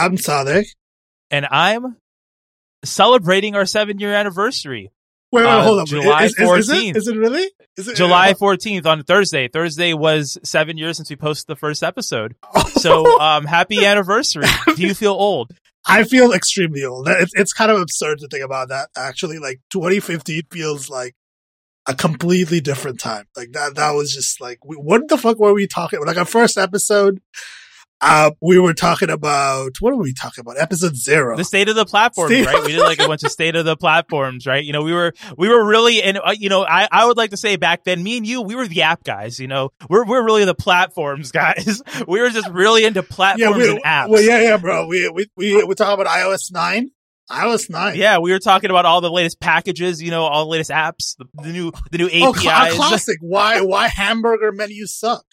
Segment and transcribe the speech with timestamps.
[0.00, 0.66] I'm Sadek.
[1.30, 1.96] And I'm
[2.84, 4.90] celebrating our seven year anniversary.
[5.30, 5.86] Wait, wait, Uh, hold on.
[5.86, 6.96] July is, is, is, it, 14th.
[6.96, 7.50] is it really?
[7.76, 9.46] Is it July 14th on Thursday.
[9.48, 12.34] Thursday was seven years since we posted the first episode.
[12.80, 14.46] So, um, happy anniversary.
[14.74, 15.50] Do you feel old?
[15.86, 17.06] I feel extremely old.
[17.08, 18.88] It's, it's kind of absurd to think about that.
[18.96, 21.14] Actually, like 2015 feels like
[21.86, 23.26] a completely different time.
[23.36, 26.00] Like that, that was just like, we, what the fuck were we talking?
[26.06, 27.20] Like our first episode,
[28.00, 30.58] uh, we were talking about, what were we talking about?
[30.58, 31.36] Episode zero.
[31.36, 32.62] The state of the platforms, State- right?
[32.64, 34.64] We did like a bunch of state of the platforms, right?
[34.64, 37.30] You know, we were, we were really, and, uh, you know, I, I would like
[37.30, 40.04] to say back then, me and you, we were the app guys, you know, we're,
[40.06, 41.82] we're really the platforms guys.
[42.08, 44.08] we were just really into platforms we, and apps.
[44.08, 44.86] well, yeah, yeah, bro.
[44.86, 46.90] We, we, we, we talk about iOS 9.
[47.30, 47.96] iOS 9.
[47.96, 51.16] Yeah, we were talking about all the latest packages, you know, all the latest apps,
[51.18, 52.72] the, the new the new Oh, APIs.
[52.72, 53.18] a classic.
[53.20, 55.24] Why, why hamburger menus suck?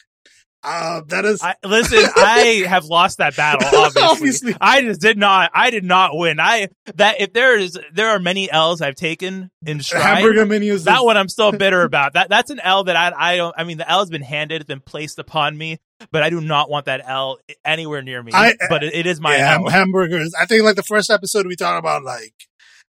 [0.69, 3.61] Uh, that is, I, listen, I have lost that battle.
[3.79, 4.01] Obviously.
[4.03, 4.55] Obviously.
[4.59, 5.49] I just did not.
[5.53, 6.39] I did not win.
[6.41, 10.03] I that if there is there are many L's I've taken in stride.
[10.17, 10.83] hamburger menus.
[10.83, 12.13] that is- one I'm still bitter about.
[12.13, 13.55] That that's an L that I I don't.
[13.57, 15.77] I mean, the L has been handed, it's been placed upon me,
[16.11, 18.33] but I do not want that L anywhere near me.
[18.35, 19.69] I- but it, it is my yeah, L.
[19.69, 20.33] hamburgers.
[20.37, 22.33] I think like the first episode we talked about like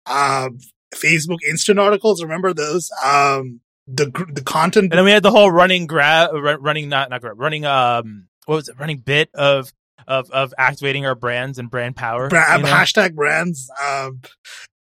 [0.08, 0.58] um
[0.94, 2.22] Facebook instant articles.
[2.22, 2.90] Remember those?
[3.02, 7.22] Um the the content And then we had the whole running grab, running not not
[7.22, 8.80] grab, running um what was it?
[8.80, 9.72] Running bit of
[10.08, 12.28] of of activating our brands and brand power.
[12.30, 12.70] bra- you know?
[12.70, 13.70] hashtag brands.
[13.84, 14.22] Um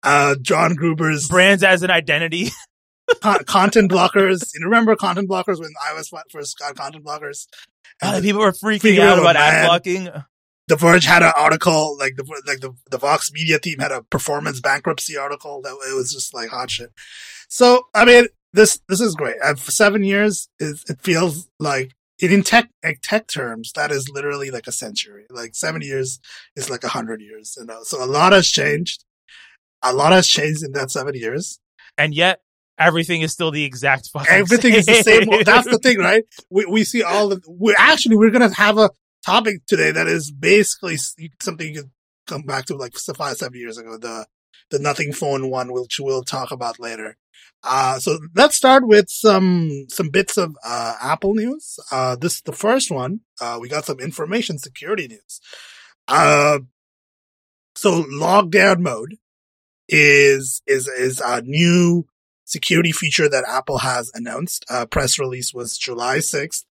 [0.04, 2.50] uh John Gruber's brands as an identity.
[3.22, 4.50] con- content blockers.
[4.54, 7.48] You remember content blockers when iOS first got content blockers?
[8.02, 10.10] And people were freaking, out out, about ad blocking.
[10.68, 14.04] the Verge had an article, like the like the the Vox Media team had a
[14.04, 16.92] performance bankruptcy article that it was just like hot shit.
[17.48, 19.36] So I mean, this this is great.
[19.44, 24.10] Uh, for seven years, it, it feels like in tech like tech terms, that is
[24.10, 25.26] literally like a century.
[25.30, 26.20] Like seven years
[26.56, 27.58] is like a hundred years.
[27.60, 29.04] You know, so a lot has changed.
[29.84, 31.60] A lot has changed in that seven years.
[31.98, 32.42] and yet
[32.78, 35.30] everything is still the exact fucking Everything is the same.
[35.44, 36.24] That's the thing, right?
[36.50, 37.42] We we see all the.
[37.48, 38.90] We actually we're gonna have a
[39.26, 40.98] topic today that is basically
[41.42, 41.92] something you could
[42.28, 43.98] come back to like five seven years ago.
[43.98, 44.26] The
[44.72, 47.18] the nothing phone one, which we'll talk about later.
[47.64, 51.80] Uh, so let's start with some some bits of uh, Apple news.
[51.92, 53.22] Uh, this is the first one.
[53.42, 55.40] Uh, we got some information security news.
[56.08, 56.60] Uh,
[57.76, 59.16] so lockdown mode
[59.90, 62.06] is is is a new
[62.46, 64.64] security feature that Apple has announced.
[64.70, 66.64] Uh, press release was July 6th.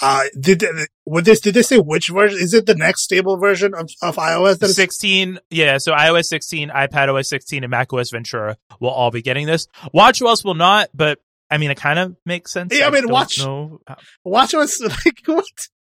[0.00, 2.38] Uh, did, they- what this, did they say which version?
[2.40, 6.24] Is it the next stable version of, of iOS that is 16 yeah so ios
[6.24, 10.54] 16 ipad os 16 and mac os ventura will all be getting this watchOS will
[10.54, 11.18] not but
[11.50, 13.96] i mean it kind of makes sense Yeah, I mean, watch- know how-
[14.26, 14.80] WatchOS?
[15.04, 15.44] Like, what?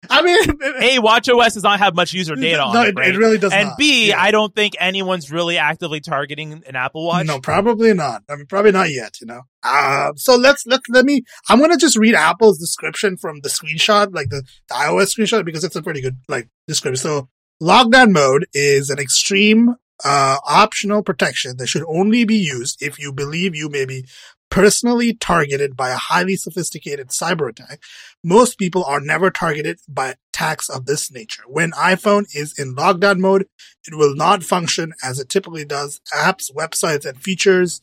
[0.09, 0.49] I mean,
[0.81, 3.13] a watchOS does not have much user data on no, it, right?
[3.13, 3.77] it really does and not.
[3.77, 4.21] b Yeah.
[4.21, 8.23] I don't think anyone's really actively targeting an apple watch No, probably not.
[8.29, 9.41] I mean, probably not yet, you know.
[9.63, 13.49] Uh, so let's, let, let me, I'm going to just read Apple's description from the
[13.49, 17.01] screenshot, like the, the iOS screenshot, because it's a pretty good, like, description.
[17.01, 17.29] So
[17.61, 23.11] lockdown mode is an extreme, uh, optional protection that should only be used if you
[23.11, 24.05] believe you may be
[24.49, 27.81] personally targeted by a highly sophisticated cyber attack.
[28.23, 31.43] Most people are never targeted by attacks of this nature.
[31.47, 33.47] When iPhone is in lockdown mode,
[33.87, 35.99] it will not function as it typically does.
[36.13, 37.81] Apps, websites, and features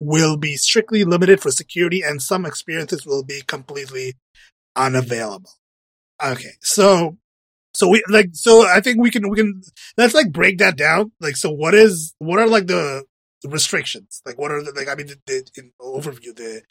[0.00, 4.14] will be strictly limited for security and some experiences will be completely
[4.76, 5.50] unavailable.
[6.22, 6.52] Okay.
[6.60, 7.16] So,
[7.72, 9.62] so we like, so I think we can, we can,
[9.96, 11.12] let's like break that down.
[11.20, 13.04] Like, so what is, what are like the
[13.44, 14.22] restrictions?
[14.24, 16.62] Like, what are the, like, I mean, the, the in overview, the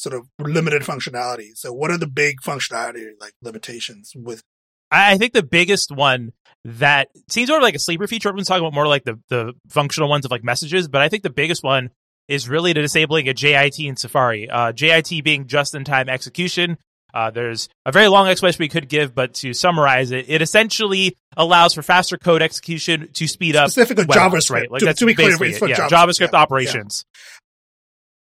[0.00, 1.50] sort of limited functionality.
[1.54, 4.42] So what are the big functionality, like limitations with,
[4.90, 6.32] I think the biggest one
[6.64, 8.28] that seems of like a sleeper feature.
[8.28, 11.22] Everyone's talking about more like the, the functional ones of like messages, but I think
[11.22, 11.90] the biggest one
[12.28, 14.48] is really to disabling a JIT in Safari.
[14.48, 16.78] Uh, JIT being just in time execution.
[17.12, 21.16] Uh, there's a very long explanation we could give, but to summarize it, it essentially
[21.36, 24.50] allows for faster code execution to speed up specific of web apps, JavaScript?
[24.50, 24.70] right?
[24.70, 25.40] Like to, that's to be clear, it.
[25.40, 25.88] yeah, JavaScript.
[25.88, 27.04] JavaScript Yeah, operations.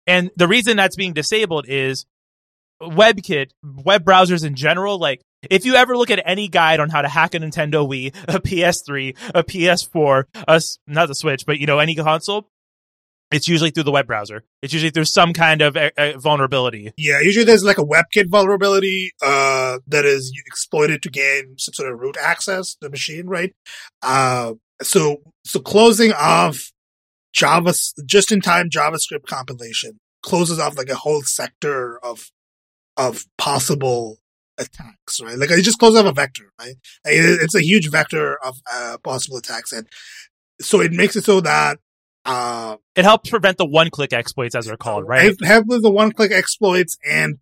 [0.06, 2.06] And the reason that's being disabled is
[2.82, 5.20] WebKit, web browsers in general, like
[5.50, 8.40] if you ever look at any guide on how to hack a Nintendo Wii, a
[8.40, 12.48] PS3, a PS4, a, not the Switch, but you know, any console,
[13.30, 14.44] it's usually through the web browser.
[14.62, 16.92] It's usually through some kind of uh, uh, vulnerability.
[16.96, 21.92] Yeah, usually there's like a WebKit vulnerability uh, that is exploited to gain some sort
[21.92, 23.54] of root access to the machine, right?
[24.02, 26.72] Uh, so so closing off
[27.32, 27.74] Java
[28.06, 32.30] just in time JavaScript compilation closes off like a whole sector of
[32.96, 34.18] of possible
[34.58, 35.38] attacks, right?
[35.38, 36.74] Like it just closes off a vector, right?
[37.04, 39.86] It's a huge vector of uh, possible attacks, and
[40.60, 41.78] so it makes it so that
[42.28, 45.32] uh, it helps prevent the one-click exploits, as they're called, right?
[45.32, 47.38] It helps with the one-click exploits, and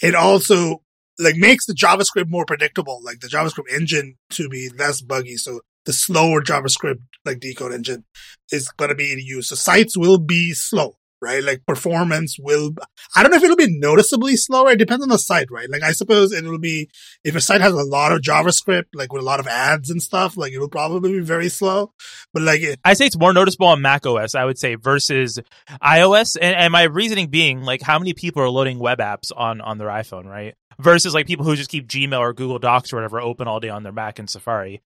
[0.00, 0.82] it also
[1.18, 5.36] like makes the JavaScript more predictable, like the JavaScript engine to be less buggy.
[5.36, 8.04] So the slower JavaScript like decode engine
[8.52, 9.48] is going to be in use.
[9.48, 11.42] So sites will be slow, right?
[11.42, 12.72] Like performance will,
[13.16, 14.70] I don't know if it'll be noticeably slower.
[14.70, 15.68] It depends on the site, right?
[15.68, 16.88] Like I suppose it will be,
[17.24, 20.02] if a site has a lot of JavaScript, like with a lot of ads and
[20.02, 21.92] stuff, like it will probably be very slow.
[22.32, 25.38] But like, it, I say it's more noticeable on Mac OS, I would say, versus
[25.82, 26.36] iOS.
[26.40, 29.78] And, and my reasoning being like how many people are loading web apps on, on
[29.78, 30.54] their iPhone, right?
[30.78, 33.68] Versus like people who just keep Gmail or Google Docs or whatever open all day
[33.68, 34.82] on their Mac and Safari.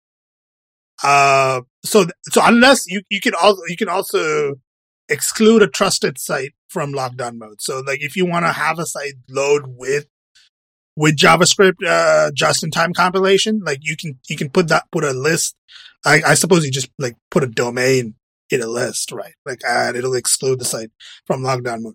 [1.02, 4.54] Uh, so, so unless you, you can also, you can also
[5.10, 7.60] exclude a trusted site from lockdown mode.
[7.60, 10.06] So like if you want to have a site load with,
[10.96, 15.04] with JavaScript, uh, just in time compilation, like you can, you can put that, put
[15.04, 15.56] a list.
[16.04, 18.14] I, I suppose you just like put a domain
[18.50, 19.34] in a list, right?
[19.44, 20.90] Like, and it'll exclude the site
[21.26, 21.94] from lockdown mode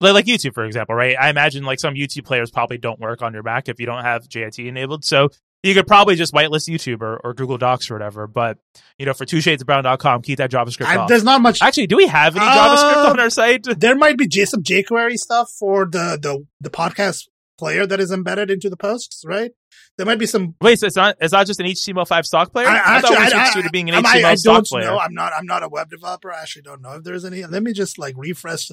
[0.00, 1.16] like YouTube, for example, right?
[1.18, 4.04] I imagine like some YouTube players probably don't work on your Mac if you don't
[4.04, 5.04] have JIT enabled.
[5.04, 5.30] So
[5.62, 8.26] you could probably just whitelist YouTube or, or Google Docs or whatever.
[8.26, 8.58] But,
[8.98, 11.06] you know, for two shades of brown.com, keep that JavaScript I.
[11.06, 11.60] There's not much.
[11.62, 13.66] Actually, do we have any JavaScript uh, on our site?
[13.78, 17.28] There might be some jQuery stuff for the, the, the podcast
[17.58, 19.50] player that is embedded into the posts, right?
[19.96, 20.54] There might be some.
[20.62, 22.68] Wait, so it's not it's not just an HTML5 stock player.
[22.68, 24.86] I, I actually, thought we to being an HTML I, I stock player.
[24.86, 24.98] Know.
[24.98, 25.32] I'm not.
[25.36, 26.32] I'm not a web developer.
[26.32, 27.44] I actually don't know if there's any.
[27.44, 28.70] Let me just like refresh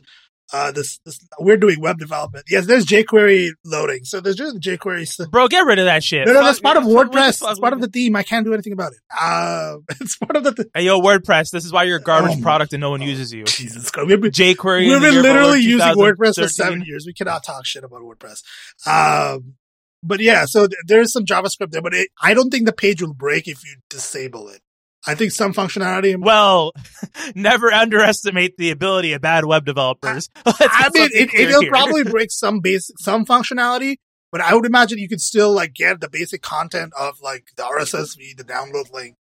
[0.53, 2.45] uh, this, this, we're doing web development.
[2.49, 4.03] Yes, there's jQuery loading.
[4.03, 5.31] So there's just jQuery stuff.
[5.31, 6.27] Bro, get rid of that shit.
[6.27, 7.41] No, no, that's part of WordPress.
[7.49, 8.15] It's part of the theme.
[8.15, 8.99] I can't do anything about it.
[9.19, 10.53] Uh, it's part of the.
[10.53, 11.51] Th- hey, yo, WordPress.
[11.51, 13.43] This is why you're a garbage oh product and no one uses you.
[13.45, 14.07] Jesus Christ.
[14.07, 14.87] We've been, jQuery.
[14.87, 17.05] We've been literally using WordPress for seven years.
[17.05, 18.43] We cannot talk shit about WordPress.
[18.87, 19.55] Um,
[20.03, 23.01] but yeah, so th- there's some JavaScript there, but it, I don't think the page
[23.01, 24.61] will break if you disable it.
[25.07, 26.15] I think some functionality.
[26.25, 26.73] Well,
[27.35, 30.29] never underestimate the ability of bad web developers.
[30.45, 33.97] I mean, it, will probably break some basic, some functionality,
[34.31, 37.63] but I would imagine you could still like get the basic content of like the
[37.63, 39.15] RSS feed, the download link,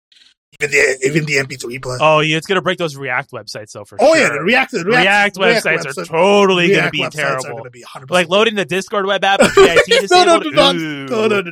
[0.62, 1.98] even the even the MP3 player.
[2.00, 4.16] Oh, yeah, it's gonna break those React websites though for oh, sure.
[4.16, 7.58] Oh yeah, the React, the React, React, websites React are totally React gonna be terrible.
[7.58, 10.12] Gonna be like loading the Discord web app with JIT disabled.
[10.12, 11.52] no, no, do not, no, no, no,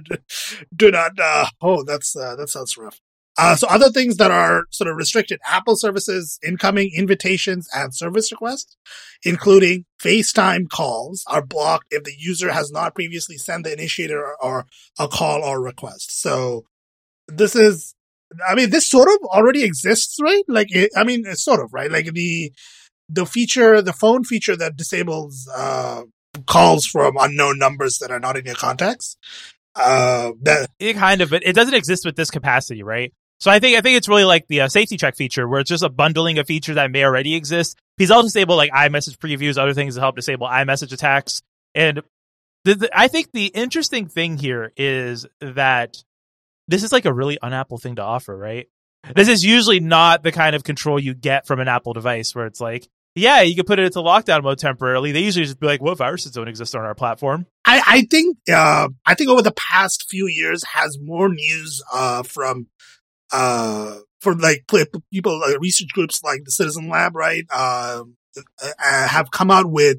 [0.76, 1.20] do not.
[1.20, 3.00] Uh, oh, that's uh, that sounds rough.
[3.38, 8.32] Uh, so other things that are sort of restricted, Apple services, incoming invitations and service
[8.32, 8.76] requests,
[9.24, 14.36] including FaceTime calls are blocked if the user has not previously sent the initiator or,
[14.44, 14.66] or
[15.00, 16.22] a call or request.
[16.22, 16.66] So
[17.28, 17.96] this is,
[18.48, 20.44] I mean, this sort of already exists, right?
[20.48, 21.92] Like, it, I mean, it's sort of, right?
[21.92, 22.52] Like the,
[23.08, 26.04] the feature, the phone feature that disables, uh,
[26.48, 29.18] calls from unknown numbers that are not in your contacts.
[29.74, 33.14] Uh, that it kind of, but it doesn't exist with this capacity, right?
[33.42, 35.70] So I think I think it's really like the uh, safety check feature, where it's
[35.70, 37.76] just a bundling of features that may already exist.
[37.98, 41.42] He's also disable like iMessage previews, other things to help disable iMessage attacks.
[41.74, 42.02] And
[42.66, 45.98] the, the, I think the interesting thing here is that
[46.68, 48.68] this is like a really un-Apple thing to offer, right?
[49.16, 52.46] This is usually not the kind of control you get from an Apple device, where
[52.46, 55.12] it's like, yeah, you can put it into lockdown mode temporarily.
[55.12, 58.38] They usually just be like, "What viruses don't exist on our platform?" I, I think
[58.54, 62.68] uh, I think over the past few years has more news uh, from
[63.32, 64.66] uh, for like
[65.12, 68.04] people, like research groups like the Citizen Lab, right, uh,
[68.64, 69.98] uh, have come out with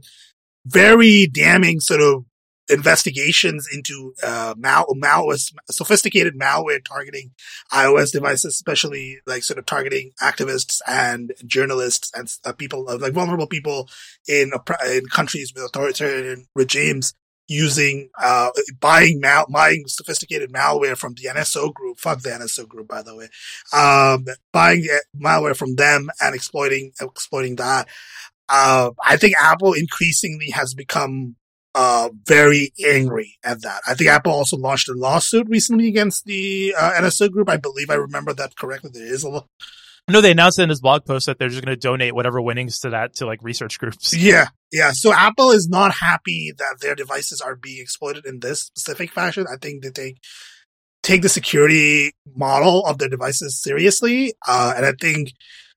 [0.64, 2.24] very damning sort of
[2.70, 7.32] investigations into uh, mal- malware, sophisticated malware targeting
[7.72, 13.12] iOS devices, especially like sort of targeting activists and journalists and uh, people, uh, like
[13.12, 13.88] vulnerable people
[14.28, 14.52] in
[14.86, 17.14] in countries with authoritarian regimes
[17.52, 21.98] using uh, buying mal- buying sophisticated malware from the NSO group.
[21.98, 23.28] Fuck the NSO group, by the way.
[23.72, 27.88] Um, buying malware from them and exploiting exploiting that.
[28.48, 31.36] Uh, I think Apple increasingly has become
[31.74, 33.80] uh, very angry at that.
[33.86, 37.48] I think Apple also launched a lawsuit recently against the uh, NSO group.
[37.48, 38.90] I believe I remember that correctly.
[38.92, 39.42] There is a
[40.08, 42.80] no, they announced in this blog post that they're just going to donate whatever winnings
[42.80, 44.14] to that to like research groups.
[44.22, 44.92] Yeah, yeah.
[44.92, 49.46] So Apple is not happy that their devices are being exploited in this specific fashion.
[49.50, 50.18] I think they take
[51.02, 55.32] take the security model of their devices seriously, uh, and I think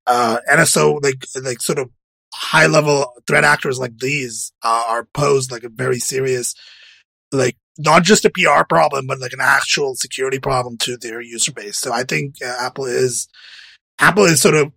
[0.07, 1.89] uh, NSO like like sort of
[2.33, 6.53] high level threat actors like these uh, are posed like a very serious
[7.31, 11.51] like not just a PR problem, but like an actual security problem to their user
[11.51, 11.77] base.
[11.77, 13.27] So I think uh, Apple is
[13.99, 14.71] Apple is sort of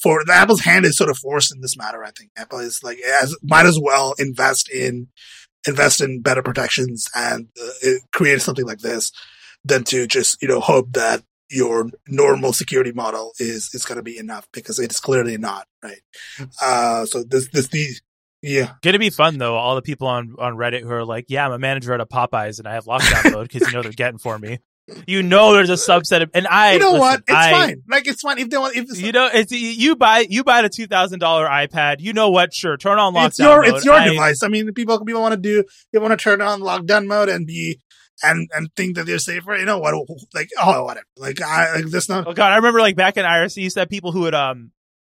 [0.00, 2.02] for the Apple's hand is sort of forced in this matter.
[2.04, 5.08] I think Apple is like as might as well invest in
[5.66, 9.12] invest in better protections and uh, create something like this
[9.64, 14.02] than to just you know hope that your normal security model is is going to
[14.02, 16.00] be enough because it's clearly not right.
[16.62, 17.88] Uh, so this this the
[18.42, 18.72] yeah.
[18.82, 19.54] Gonna be fun though.
[19.54, 22.06] All the people on on Reddit who are like, "Yeah, I'm a manager at a
[22.06, 24.60] Popeyes and I have lockdown mode because you know they're getting for me."
[25.06, 26.74] You know, there's a subset of, and I.
[26.74, 27.20] You know listen, what?
[27.20, 27.82] It's I, fine.
[27.88, 28.76] Like it's fine if they want.
[28.76, 31.96] If You know, it's you buy you buy the two thousand dollar iPad.
[32.00, 32.52] You know what?
[32.54, 33.26] Sure, turn on lockdown.
[33.26, 33.74] it's your mode.
[33.74, 34.42] it's your I- device.
[34.42, 37.46] I mean, people people want to do they want to turn on lockdown mode and
[37.46, 37.80] be
[38.22, 39.56] and and think that they're safer.
[39.56, 39.94] You know what?
[40.34, 41.06] Like oh whatever.
[41.16, 42.26] Like I like this not.
[42.26, 44.72] Oh god, I remember like back in IRC, you said people who would um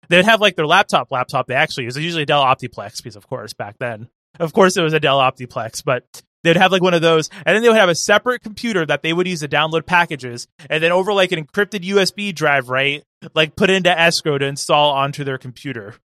[0.09, 1.97] they'd have like their laptop laptop they actually use.
[1.97, 4.09] It's usually a Dell Optiplex because of course back then.
[4.39, 7.55] Of course it was a Dell Optiplex, but they'd have like one of those and
[7.55, 10.83] then they would have a separate computer that they would use to download packages and
[10.83, 13.03] then over like an encrypted USB drive, right?
[13.33, 15.95] Like put into escrow to install onto their computer.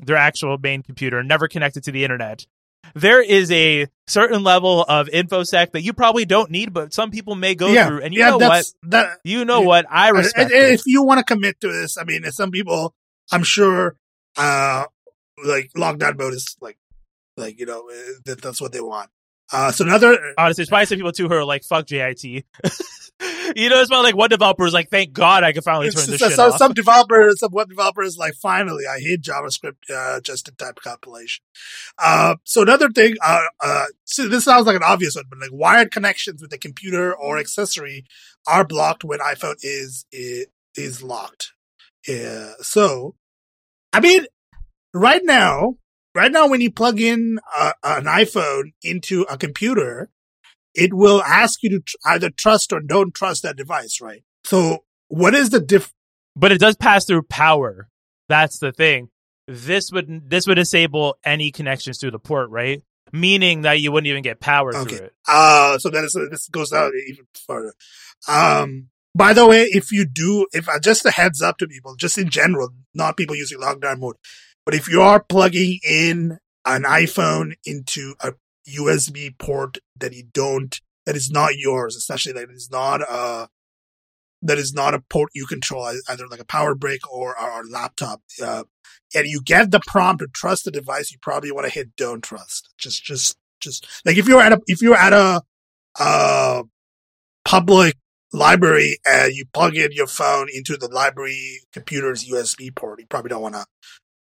[0.00, 2.46] Their actual main computer, never connected to the internet.
[2.94, 7.34] There is a certain level of infosec that you probably don't need, but some people
[7.34, 8.02] may go yeah, through.
[8.02, 8.66] And you yeah, know what?
[8.84, 9.66] That You know Yeah.
[9.66, 9.86] what?
[9.90, 12.94] I respect and if you want to commit to this, I mean, some people,
[13.32, 13.96] I'm sure,
[14.36, 14.84] uh,
[15.44, 16.78] like lockdown mode is like,
[17.36, 19.10] like you know, uh, that that's what they want.
[19.50, 22.42] Uh, so another, Honestly, it's probably some people too who are like, "Fuck JIT." you
[23.70, 26.20] know, it's about like one developer is like, "Thank God I can finally turn this
[26.20, 30.20] so- shit so- off." some developers, some web developers, like finally, I hate JavaScript uh,
[30.20, 31.44] just in time compilation.
[31.98, 35.50] Uh, so another thing, uh, uh, so this sounds like an obvious one, but like
[35.52, 38.04] wired connections with the computer or accessory
[38.46, 41.52] are blocked when iPhone is is, is locked.
[42.06, 42.52] Yeah.
[42.60, 43.14] So,
[43.92, 44.26] I mean,
[44.94, 45.76] right now,
[46.18, 50.10] right now, when you plug in uh, an iPhone into a computer,
[50.74, 54.22] it will ask you to tr- either trust or don't trust that device, right?
[54.44, 55.92] So, what is the diff?
[56.36, 57.88] but it does pass through power.
[58.28, 59.08] That's the thing.
[59.48, 62.82] This would this would disable any connections through the port, right?
[63.12, 64.96] Meaning that you wouldn't even get power Okay.
[64.96, 65.14] through it.
[65.26, 67.72] Uh, so that is this goes out even further.
[68.28, 71.96] Um, by the way, if you do, if uh, just a heads up to people,
[71.96, 74.16] just in general, not people using lockdown mode,
[74.68, 78.34] but if you are plugging in an iPhone into a
[78.68, 83.48] USB port that you don't, that is not yours, especially that is not a,
[84.42, 88.20] that is not a port you control, either like a power brick or or laptop,
[88.44, 88.64] uh,
[89.14, 92.22] and you get the prompt to trust the device, you probably want to hit don't
[92.22, 92.68] trust.
[92.76, 96.64] Just, just, just like if you're at a, if you're at a,
[97.46, 97.96] public
[98.34, 103.30] library and you plug in your phone into the library computer's USB port, you probably
[103.30, 103.64] don't want to,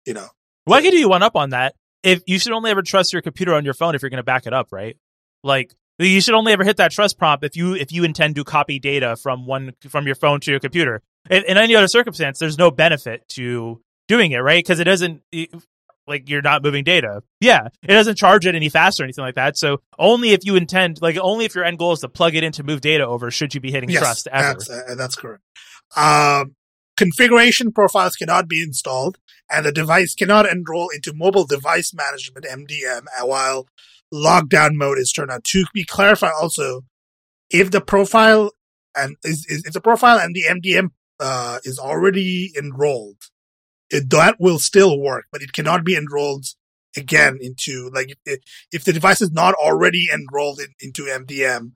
[0.06, 0.30] you know,
[0.68, 1.76] Well, I can do you one up on that.
[2.04, 4.24] If you should only ever trust your computer on your phone if you're going to
[4.24, 4.98] back it up, right?
[5.44, 8.44] Like you should only ever hit that trust prompt if you if you intend to
[8.44, 11.02] copy data from one from your phone to your computer.
[11.30, 14.64] In, in any other circumstance, there's no benefit to doing it, right?
[14.64, 15.22] Because it doesn't
[16.08, 17.24] like you're not moving data.
[17.42, 19.58] Yeah, it doesn't charge it any faster or anything like that.
[19.58, 22.44] So only if you intend, like only if your end goal is to plug it
[22.44, 24.54] in to move data over, should you be hitting trust ever.
[24.54, 25.44] That's, uh, that's correct.
[25.96, 26.56] Um,
[26.98, 29.18] configuration profiles cannot be installed,
[29.50, 33.68] and the device cannot enroll into mobile device management (MDM) while
[34.14, 35.42] lockdown mode is turned on.
[35.44, 36.82] To be clarified, also,
[37.50, 38.52] if the profile
[38.96, 40.90] and is, is if the profile and the MDM
[41.20, 43.30] uh, is already enrolled,
[43.90, 46.46] it, that will still work, but it cannot be enrolled
[46.96, 48.40] again into like if,
[48.72, 51.74] if the device is not already enrolled in, into MDM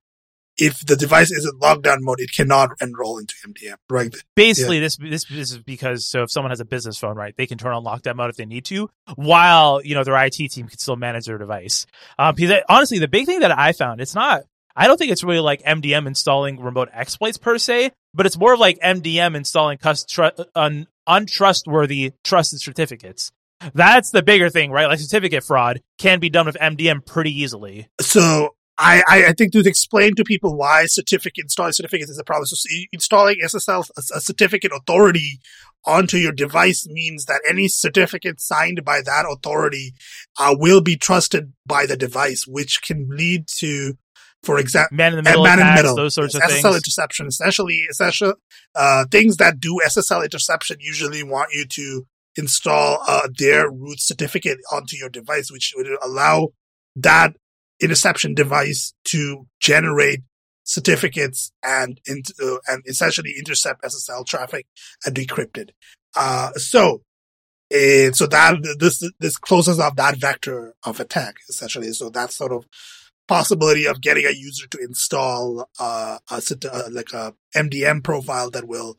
[0.62, 3.76] if the device is in lockdown mode, it cannot enroll into MDM.
[3.90, 4.14] Right?
[4.36, 7.46] basically this, this this is because so if someone has a business phone right they
[7.48, 10.68] can turn on lockdown mode if they need to while you know their IT team
[10.68, 11.86] can still manage their device
[12.18, 14.44] um because I- honestly the big thing that I found it's not
[14.76, 18.54] I don't think it's really like MDM installing remote exploits per se but it's more
[18.54, 20.88] of like MDM installing cus- tru- un-
[21.36, 23.32] untrustworthy trusted certificates
[23.74, 27.88] that's the bigger thing right like certificate fraud can be done with MDM pretty easily
[28.00, 32.24] So I, I, I think to explain to people why certificate installing certificates is a
[32.24, 32.48] problem.
[32.48, 32.56] So
[32.92, 35.40] installing SSL, a, a certificate authority
[35.86, 39.94] onto your device means that any certificate signed by that authority
[40.40, 43.98] uh, will be trusted by the device, which can lead to,
[44.42, 46.48] for example, man in the middle man in the attacks, middle, those sorts of SSL
[46.48, 48.34] things SSL interception, essentially, essential
[48.76, 54.58] uh, things that do SSL interception usually want you to install uh, their root certificate
[54.72, 56.50] onto your device, which would allow
[56.96, 57.36] that
[57.82, 60.22] interception device to generate
[60.64, 64.68] certificates and uh, and essentially intercept SSL traffic
[65.06, 65.72] and decrypt it.
[66.16, 67.02] Uh, so.
[67.74, 71.94] And so that this this closes off that vector of attack essentially.
[71.94, 72.66] So that sort of
[73.32, 78.68] possibility of getting a user to install uh, a uh, like a MDM profile that
[78.68, 78.98] will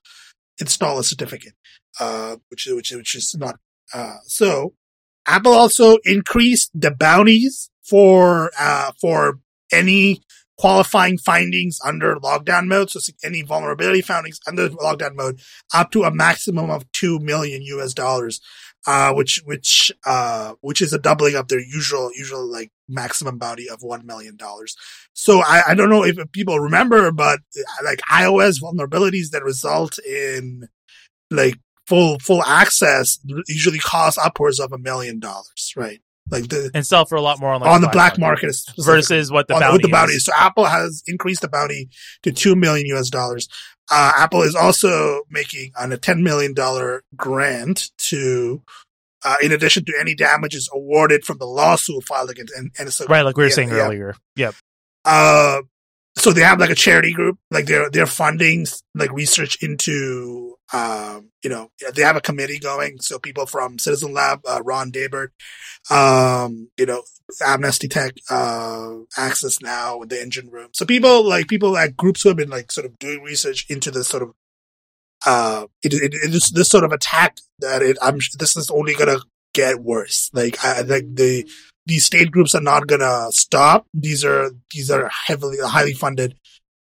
[0.58, 1.52] install a certificate,
[2.00, 3.56] uh, which which which is not.
[3.92, 4.72] Uh, so
[5.26, 9.38] Apple also increased the bounties for uh, for
[9.72, 10.22] any
[10.58, 12.88] qualifying findings under lockdown mode.
[12.88, 15.40] So any vulnerability findings under lockdown mode
[15.74, 18.40] up to a maximum of 2 million US dollars,
[18.86, 23.68] uh, which, which, uh, which is a doubling of their usual, usual like maximum bounty
[23.68, 24.38] of $1 million.
[25.14, 29.98] So I, I don't know if people remember, but uh, like iOS vulnerabilities that result
[29.98, 30.68] in
[31.30, 31.56] like
[31.88, 36.00] full, full access usually cost upwards of a million dollars, right?
[36.30, 38.84] Like the and sell for a lot more on, like on the black market, market
[38.84, 40.24] versus what the on, bounty, what the bounty is.
[40.24, 41.88] So Apple has increased the bounty
[42.22, 43.48] to two million US dollars.
[43.90, 48.62] Uh, Apple is also making on a ten million dollar grant to,
[49.24, 53.08] uh, in addition to any damages awarded from the lawsuit filed against NSO.
[53.08, 53.74] Right, like we were yeah, saying yeah.
[53.86, 54.14] earlier.
[54.36, 54.54] Yep.
[55.04, 55.62] Uh,
[56.16, 61.30] so they have like a charity group, like they're they're funding like research into um,
[61.42, 62.98] you know, they have a committee going.
[63.00, 65.28] So people from Citizen Lab, uh, Ron Deibert,
[65.90, 67.02] um, you know,
[67.44, 70.68] Amnesty Tech, uh, Access Now the engine room.
[70.72, 73.90] So people like people like groups who have been like sort of doing research into
[73.90, 74.34] this sort of,
[75.26, 78.94] uh, it, it, it is this sort of attack that it, I'm, this is only
[78.94, 79.20] to
[79.52, 80.30] get worse.
[80.32, 81.48] Like, I, like the,
[81.86, 83.86] these state groups are not going to stop.
[83.92, 86.36] These are, these are heavily, highly funded,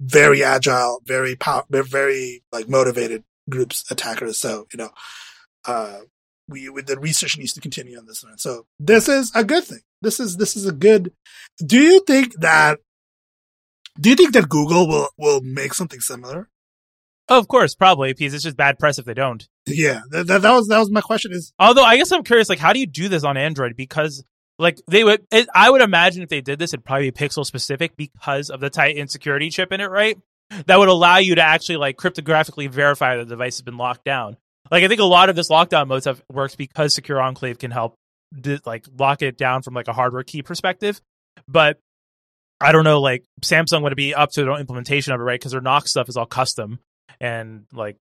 [0.00, 4.38] very agile, very power, very like motivated groups attackers.
[4.38, 4.90] So, you know,
[5.66, 6.00] uh,
[6.48, 8.38] we, with the research needs to continue on this one.
[8.38, 9.80] So this is a good thing.
[10.02, 11.12] This is, this is a good,
[11.64, 12.78] do you think that,
[14.00, 16.48] do you think that Google will, will make something similar?
[17.28, 19.48] Oh, of course, probably because it's just bad press if they don't.
[19.66, 21.32] Yeah, that, that, that was that was my question.
[21.32, 23.76] Is although I guess I'm curious, like, how do you do this on Android?
[23.76, 24.22] Because
[24.58, 27.44] like they would, it, I would imagine if they did this, it'd probably be pixel
[27.44, 30.16] specific because of the Titan security chip in it, right?
[30.66, 34.04] that would allow you to actually like cryptographically verify that the device has been locked
[34.04, 34.36] down.
[34.70, 37.70] Like I think a lot of this lockdown mode stuff works because Secure Enclave can
[37.70, 37.96] help
[38.64, 41.00] like lock it down from like a hardware key perspective.
[41.46, 41.78] But
[42.60, 45.38] I don't know, like Samsung would be up to the implementation of it, right?
[45.38, 46.78] Because their Knox stuff is all custom,
[47.20, 47.96] and like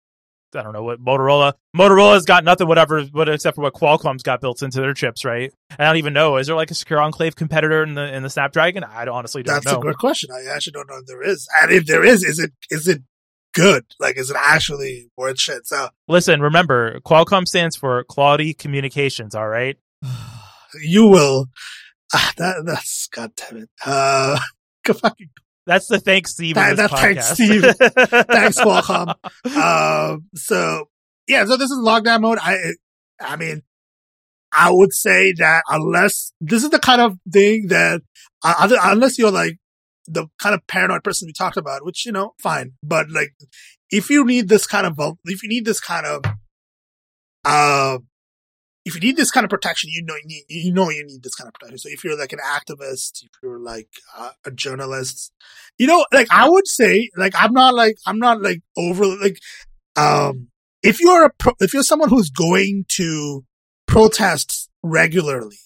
[0.55, 1.55] I don't know what Motorola.
[1.77, 5.53] Motorola's got nothing, whatever, what except for what Qualcomm's got built into their chips, right?
[5.79, 6.37] I don't even know.
[6.37, 8.85] Is there like a secure enclave competitor in the in the Snapdragon?
[8.85, 9.73] I honestly don't That's know.
[9.73, 10.31] That's a good question.
[10.33, 13.03] I actually don't know if there is, and if there is, is it is it
[13.55, 13.85] good?
[13.99, 15.67] Like, is it actually worth shit?
[15.67, 19.35] So listen, remember, Qualcomm stands for Quality Communications.
[19.35, 19.77] All right,
[20.83, 21.47] you will.
[22.15, 23.71] Uh, that that's god damn it.
[23.85, 24.39] Uh,
[24.87, 25.31] fucking
[25.67, 26.55] that's the thanks Steve.
[26.57, 27.63] That, that's thanks Steve.
[27.79, 29.15] thanks Qualcomm.
[29.57, 30.89] Um, so
[31.27, 32.39] yeah, so this is lockdown mode.
[32.41, 32.57] I,
[33.21, 33.63] I mean,
[34.53, 38.03] I would say that unless this is the kind of thing that
[38.45, 39.59] uh, unless you're like
[40.07, 43.33] the kind of paranoid person we talked about, which you know, fine, but like
[43.91, 46.25] if you need this kind of if you need this kind of
[47.45, 47.99] uh
[48.85, 51.23] if you need this kind of protection, you know you need, you know you need
[51.23, 51.79] this kind of protection.
[51.79, 55.33] So if you're like an activist, if you're like uh, a journalist,
[55.79, 59.39] you know, like I would say, like I'm not like I'm not like over like
[59.97, 60.49] um
[60.83, 63.45] if you're a pro- if you're someone who's going to
[63.87, 65.59] protests regularly,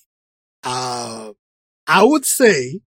[0.63, 1.33] uh,
[1.87, 2.81] I would say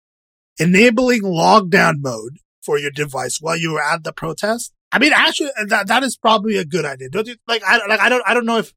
[0.59, 4.73] enabling lockdown mode for your device while you are at the protest.
[4.91, 7.11] I mean, actually, that that is probably a good idea.
[7.11, 7.63] Don't you like?
[7.65, 8.01] I like.
[8.01, 8.23] I don't.
[8.27, 8.73] I don't know if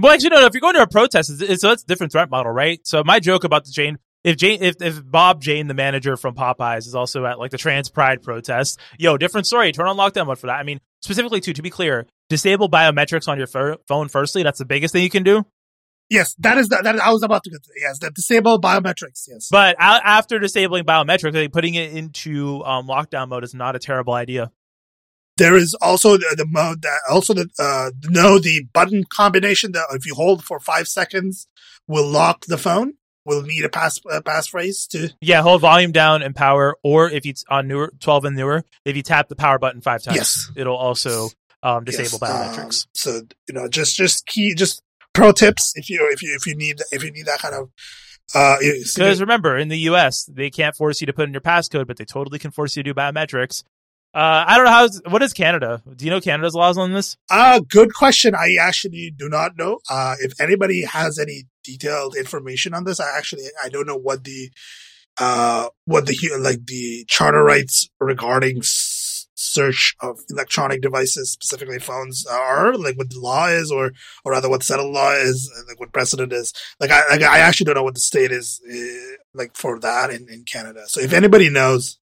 [0.00, 0.46] well, actually, no, no.
[0.46, 2.80] If you're going to a protest, it's, it's, so that's a different threat model, right?
[2.86, 6.34] So my joke about the Jane, if Jane, if, if Bob Jane, the manager from
[6.34, 9.70] Popeyes, is also at like the trans pride protest, yo, different story.
[9.72, 10.58] Turn on lockdown mode for that.
[10.58, 14.08] I mean, specifically too, to be clear, disable biometrics on your phone.
[14.08, 15.44] Firstly, that's the biggest thing you can do.
[16.10, 16.98] Yes, that is the, that.
[17.00, 17.70] I was about to get to.
[17.80, 19.24] Yes, that disable biometrics.
[19.26, 24.12] Yes, but after disabling biometrics, putting it into um, lockdown mode is not a terrible
[24.12, 24.50] idea.
[25.36, 29.86] There is also the, the mode that also the uh no the button combination that
[29.92, 31.48] if you hold for five seconds
[31.86, 32.94] will lock the phone.
[33.26, 37.24] Will need a pass a passphrase to yeah hold volume down and power or if
[37.24, 40.50] it's on newer twelve and newer if you tap the power button five times yes.
[40.56, 41.30] it'll also
[41.62, 42.20] um, disable yes.
[42.20, 42.84] biometrics.
[42.84, 44.82] Um, so you know just just key just
[45.14, 47.70] pro tips if you if you if you need if you need that kind of
[48.34, 51.86] uh, because remember, in the U.S., they can't force you to put in your passcode,
[51.86, 53.62] but they totally can force you to do biometrics.
[54.14, 54.88] Uh, I don't know how.
[55.10, 55.82] What is Canada?
[55.96, 57.16] Do you know Canada's laws on this?
[57.28, 58.34] Uh, good question.
[58.34, 59.80] I actually do not know.
[59.90, 64.22] Uh, if anybody has any detailed information on this, I actually I don't know what
[64.22, 64.50] the
[65.18, 72.76] uh what the like the charter rights regarding search of electronic devices, specifically phones, are
[72.76, 73.92] like what the law is, or
[74.24, 76.52] or rather what settled law is, like what precedent is.
[76.78, 80.10] Like I like, I actually don't know what the state is uh, like for that
[80.10, 80.84] in in Canada.
[80.86, 81.98] So if anybody knows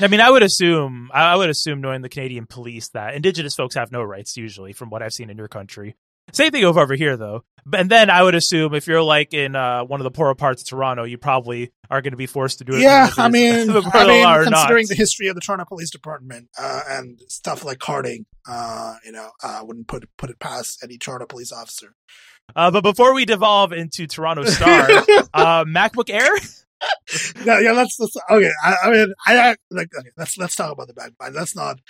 [0.00, 3.74] I mean, I would assume, I would assume, knowing the Canadian police, that Indigenous folks
[3.74, 5.96] have no rights usually, from what I've seen in your country.
[6.32, 7.44] Same thing over over here though.
[7.72, 10.62] And then I would assume if you're like in uh, one of the poorer parts
[10.62, 12.80] of Toronto, you probably are going to be forced to do it.
[12.80, 14.88] Yeah, I mean, I mean considering not.
[14.88, 19.30] the history of the Toronto Police Department uh, and stuff like carding, uh, you know,
[19.42, 21.94] I wouldn't put put it past any Toronto police officer.
[22.54, 24.88] Uh, but before we devolve into Toronto Star,
[25.34, 26.30] uh, MacBook Air.
[27.44, 27.72] Yeah, yeah.
[27.72, 28.52] Let's, let's okay.
[28.64, 29.90] I, I mean, I like.
[29.98, 31.34] Okay, let's let's talk about the MacBook.
[31.34, 31.80] Let's not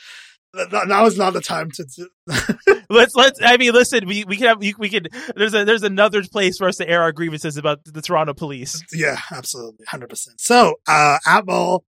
[0.56, 1.84] now is not the time to.
[2.90, 3.40] let's let's.
[3.42, 4.06] I mean, listen.
[4.06, 5.06] We we can have we, we can.
[5.34, 8.82] There's a there's another place for us to air our grievances about the Toronto police.
[8.92, 10.40] Yeah, absolutely, hundred percent.
[10.40, 11.84] So, uh, Apple,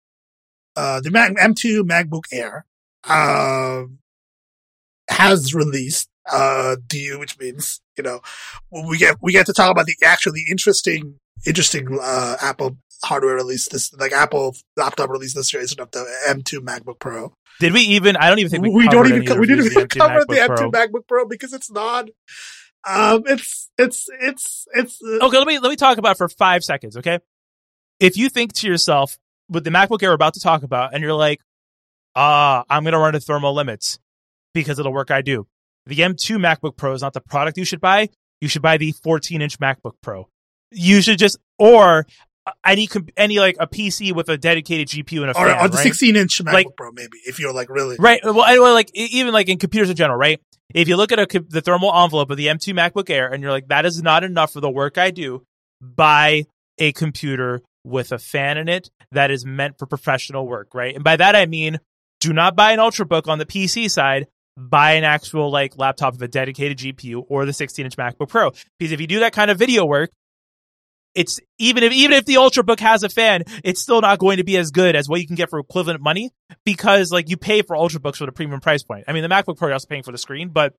[0.77, 2.67] uh, the Mac M2 MacBook Air,
[3.05, 3.85] uh,
[5.09, 8.21] has released uh DU, which means you know
[8.71, 13.69] we get we get to talk about the actually interesting interesting uh Apple hardware release
[13.69, 17.33] this like Apple laptop release this year of the M2 MacBook Pro.
[17.61, 18.17] Did we even?
[18.17, 18.71] I don't even think we.
[18.71, 19.27] We don't even.
[19.27, 22.09] Co- we didn't even cover the M2 MacBook Pro because it's not.
[22.89, 25.01] Um, it's it's it's it's.
[25.03, 26.97] Uh, okay, let me let me talk about for five seconds.
[26.97, 27.19] Okay,
[28.01, 31.03] if you think to yourself with the MacBook Air we're about to talk about, and
[31.03, 31.41] you're like,
[32.17, 33.99] ah, uh, I'm gonna run to thermal limits
[34.55, 35.47] because of the work I do.
[35.87, 38.09] The M2 MacBook Pro is not the product you should buy.
[38.41, 40.29] You should buy the 14 inch MacBook Pro.
[40.71, 42.07] You should just, or
[42.65, 45.77] any any like a PC with a dedicated GPU and a or, fan, or the
[45.77, 45.83] right?
[45.83, 48.21] 16 inch MacBook like, Pro, maybe if you're like really right.
[48.25, 50.41] Well, like even like in computers in general, right?
[50.75, 53.53] If you look at a, the thermal envelope of the M2 MacBook Air and you're
[53.53, 55.45] like, that is not enough for the work I do,
[55.81, 56.47] buy
[56.79, 60.95] a computer with a fan in it that is meant for professional work, right?
[60.95, 61.79] And by that I mean,
[62.21, 64.29] do not buy an Ultrabook on the PC side.
[64.57, 68.51] Buy an actual like laptop with a dedicated GPU or the 16 inch MacBook Pro.
[68.79, 70.11] Because if you do that kind of video work,
[71.15, 74.45] it's even if even if the ultrabook has a fan it's still not going to
[74.45, 76.31] be as good as what you can get for equivalent money
[76.65, 79.57] because like you pay for ultrabooks with a premium price point i mean the macbook
[79.57, 80.75] pro you're also paying for the screen but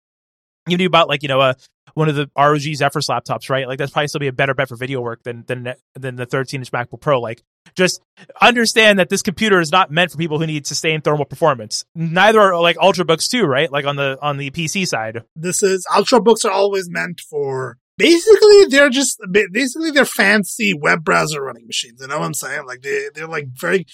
[0.67, 1.53] you do about like you know uh,
[1.93, 3.67] one of the ROG Zephyrus laptops, right?
[3.67, 6.25] Like that's probably still be a better bet for video work than than than the
[6.25, 7.19] 13 inch MacBook Pro.
[7.19, 7.41] Like,
[7.75, 8.01] just
[8.41, 11.85] understand that this computer is not meant for people who need sustained thermal performance.
[11.95, 13.71] Neither are like ultrabooks too, right?
[13.71, 15.23] Like on the on the PC side.
[15.35, 21.41] This is ultrabooks are always meant for basically they're just basically they're fancy web browser
[21.41, 22.01] running machines.
[22.01, 22.65] You know what I'm saying?
[22.65, 23.85] Like they they're like very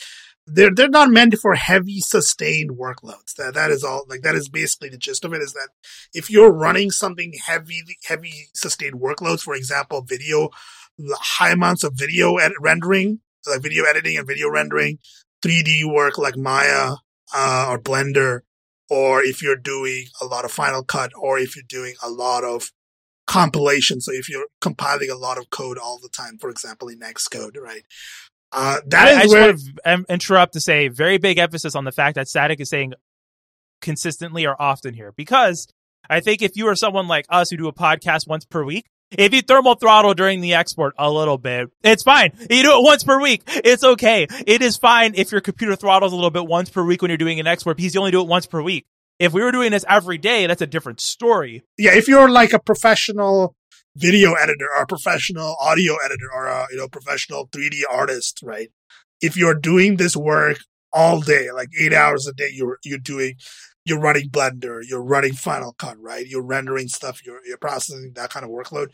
[0.47, 3.35] they're they're not meant for heavy sustained workloads.
[3.37, 5.69] That that is all like that is basically the gist of it is that
[6.13, 10.49] if you're running something heavy heavy sustained workloads, for example, video
[11.11, 14.99] high amounts of video ed- rendering, like video editing and video rendering,
[15.43, 16.95] 3D work like Maya
[17.33, 18.41] uh, or Blender,
[18.89, 22.43] or if you're doing a lot of Final Cut, or if you're doing a lot
[22.43, 22.71] of
[23.29, 24.01] compilation.
[24.01, 27.57] So if you're compiling a lot of code all the time, for example, in Xcode,
[27.61, 27.83] right?
[28.51, 29.53] Uh, that I, is I where...
[29.53, 32.93] want to interrupt to say very big emphasis on the fact that static is saying
[33.81, 35.67] consistently or often here because
[36.09, 38.87] I think if you are someone like us who do a podcast once per week,
[39.11, 42.31] if you thermal throttle during the export a little bit, it's fine.
[42.49, 43.43] You do it once per week.
[43.47, 44.25] It's okay.
[44.47, 47.17] It is fine if your computer throttles a little bit once per week when you're
[47.17, 48.87] doing an export because you only do it once per week.
[49.19, 51.63] If we were doing this every day, that's a different story.
[51.77, 53.55] Yeah, if you're like a professional
[53.95, 58.69] video editor or a professional audio editor or a you know professional 3D artist, right?
[59.21, 60.59] If you're doing this work
[60.93, 63.35] all day, like eight hours a day, you're you're doing
[63.85, 66.25] you're running Blender, you're running Final Cut, right?
[66.25, 68.91] You're rendering stuff, you're you're processing that kind of workload.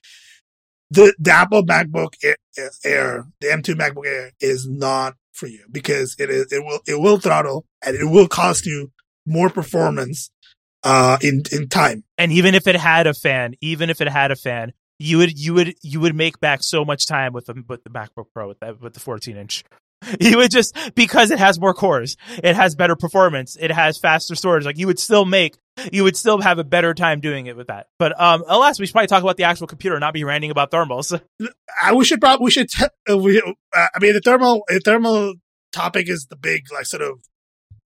[0.92, 6.30] The, the Apple MacBook Air, the M2 MacBook Air is not for you because it
[6.30, 8.92] is it will it will throttle and it will cost you
[9.26, 10.30] more performance
[10.84, 12.04] uh, in in time.
[12.18, 15.38] And even if it had a fan, even if it had a fan, you would
[15.38, 18.48] you would you would make back so much time with the with the MacBook Pro
[18.48, 19.64] with that with the 14 inch.
[20.20, 24.36] You would just because it has more cores, it has better performance, it has faster
[24.36, 24.64] storage.
[24.64, 25.58] Like you would still make
[25.92, 27.88] you would still have a better time doing it with that.
[27.98, 30.70] But um, alas, we should probably talk about the actual computer, not be ranting about
[30.70, 31.20] thermals.
[31.82, 32.70] I, we should probably we should.
[32.70, 35.36] T- uh, we, uh, I mean, the thermal the thermal
[35.72, 37.20] topic is the big like sort of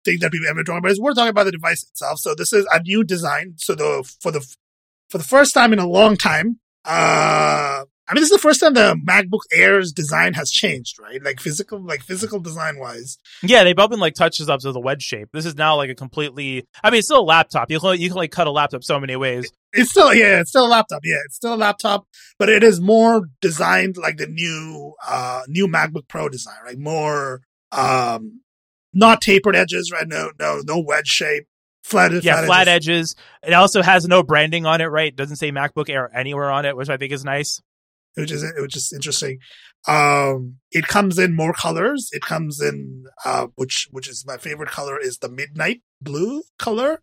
[0.05, 2.19] thing that have been talking about is we're talking about the device itself.
[2.19, 3.55] So this is a new design.
[3.57, 4.45] So the for the
[5.09, 8.59] for the first time in a long time, uh, I mean, this is the first
[8.59, 11.23] time the MacBook Air's design has changed, right?
[11.23, 13.17] Like physical, like physical design wise.
[13.41, 15.29] Yeah, they've all been like touches up to the wedge shape.
[15.31, 16.65] This is now like a completely.
[16.83, 17.71] I mean, it's still a laptop.
[17.71, 19.51] You can you can like cut a laptop so many ways.
[19.71, 21.01] It's still yeah, it's still a laptop.
[21.03, 22.05] Yeah, it's still a laptop,
[22.37, 26.77] but it is more designed like the new uh new MacBook Pro design, right?
[26.77, 28.41] More um
[28.93, 30.07] not tapered edges, right?
[30.07, 31.45] No, no, no wedge shape.
[31.83, 33.15] Flat, yeah, flat, flat edges.
[33.43, 33.49] edges.
[33.51, 35.09] It also has no branding on it, right?
[35.09, 37.61] It doesn't say MacBook Air anywhere on it, which I think is nice.
[38.15, 39.39] Which is which is interesting.
[39.87, 42.09] Um, it comes in more colors.
[42.13, 47.01] It comes in uh, which which is my favorite color is the midnight blue color.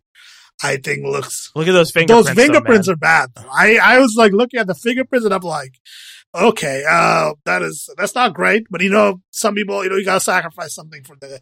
[0.63, 2.27] I think looks Look at those fingerprints.
[2.29, 3.29] those fingerprints though, are bad.
[3.51, 5.79] I I was like looking at the fingerprints and I'm like,
[6.35, 8.63] okay, uh, that is that's not great.
[8.69, 11.39] But you know, some people, you know, you gotta sacrifice something for the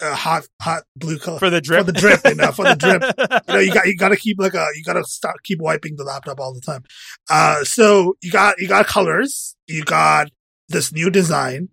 [0.00, 1.86] uh, hot hot blue color for the drip.
[1.86, 3.02] for the drip, you know, for the drip.
[3.48, 5.60] you know, you got you got to keep like a you got to start keep
[5.60, 6.84] wiping the laptop all the time.
[7.30, 10.30] Uh, so you got you got colors, you got
[10.68, 11.68] this new design.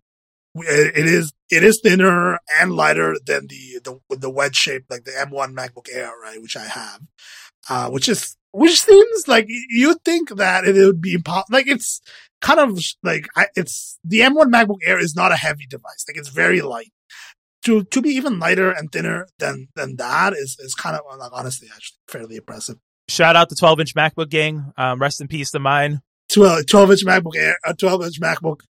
[0.56, 5.04] It, it is it is thinner and lighter than the the the wedge shape like
[5.04, 7.02] the M1 MacBook Air, right, which I have,
[7.70, 11.58] uh, which is which seems like you think that it would be impossible.
[11.58, 12.02] Like it's
[12.40, 16.06] kind of like I, it's the M1 MacBook Air is not a heavy device.
[16.08, 16.92] Like it's very light.
[17.66, 21.32] To to be even lighter and thinner than than that is is kind of like
[21.34, 22.78] honestly actually fairly impressive.
[23.10, 24.74] Shout out the 12 inch MacBook gang.
[24.78, 26.02] Um, rest in peace to mine.
[26.34, 28.62] 12, 12 inch MacBook Air, a 12 inch MacBook,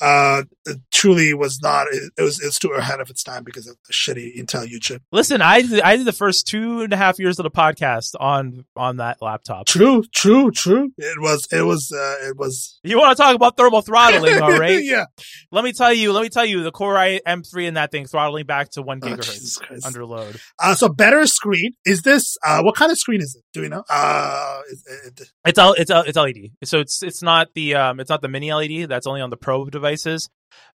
[0.00, 3.66] uh, it truly was not, it, it was, it's too ahead of its time because
[3.66, 5.02] of the shitty Intel U chip.
[5.12, 8.14] Listen, I did, I did the first two and a half years of the podcast
[8.18, 9.66] on on that laptop.
[9.66, 10.90] True, true, true.
[10.98, 12.78] It was, it was, uh, it was.
[12.82, 14.82] You want to talk about thermal throttling, all right?
[14.84, 15.06] yeah.
[15.50, 16.12] Let me tell you.
[16.12, 16.62] Let me tell you.
[16.62, 19.86] The Core i M3 in that thing throttling back to one gigahertz Jesus Christ.
[19.86, 20.40] under load.
[20.58, 21.72] Uh, so better screen.
[21.84, 23.44] Is this, uh, what kind of screen is it?
[23.52, 23.84] Do we know?
[23.88, 26.50] Uh, is it, It's L, it's it's LED.
[26.64, 28.88] So it's it's not the um it's not the mini LED.
[28.88, 30.28] That's only on the Pro devices.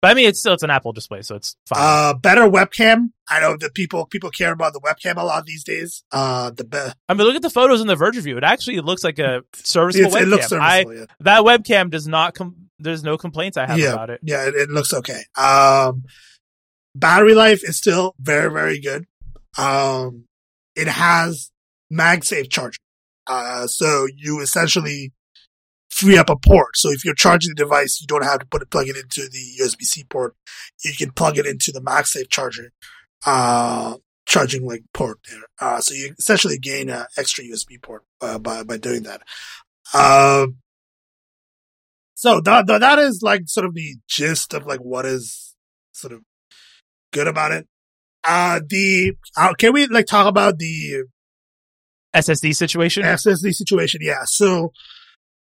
[0.01, 1.79] But I mean, it's still it's an Apple display, so it's fine.
[1.81, 3.11] uh, better webcam.
[3.29, 6.03] I know that people, people care about the webcam a lot these days.
[6.11, 8.37] Uh, the be- I mean, look at the photos in the Verge review.
[8.37, 10.21] It actually looks like a serviceable it's, webcam.
[10.21, 10.95] it looks I, serviceable.
[10.95, 11.05] yeah.
[11.21, 14.21] that webcam does not com- there's no complaints I have yeah, about it.
[14.23, 15.21] Yeah, it, it looks okay.
[15.37, 16.05] Um,
[16.95, 19.05] battery life is still very, very good.
[19.57, 20.25] Um,
[20.75, 21.51] it has
[21.91, 22.79] MagSafe charging.
[23.27, 25.11] Uh, so you essentially
[25.99, 26.77] free up a port.
[26.77, 29.29] So if you're charging the device, you don't have to put it, plug it into
[29.29, 30.35] the USB-C port.
[30.83, 32.71] You can plug it into the MagSafe charger,
[33.25, 35.41] uh, charging like port there.
[35.59, 39.21] Uh, so you essentially gain an extra USB port, uh, by, by doing that.
[39.93, 40.57] Um,
[42.15, 45.55] so that, that that is like sort of the gist of like what is
[45.93, 46.21] sort of
[47.11, 47.67] good about it.
[48.23, 51.05] Uh, the, uh, can we like talk about the
[52.15, 53.03] SSD situation.
[53.03, 54.01] SSD situation?
[54.03, 54.23] Yeah.
[54.25, 54.73] So,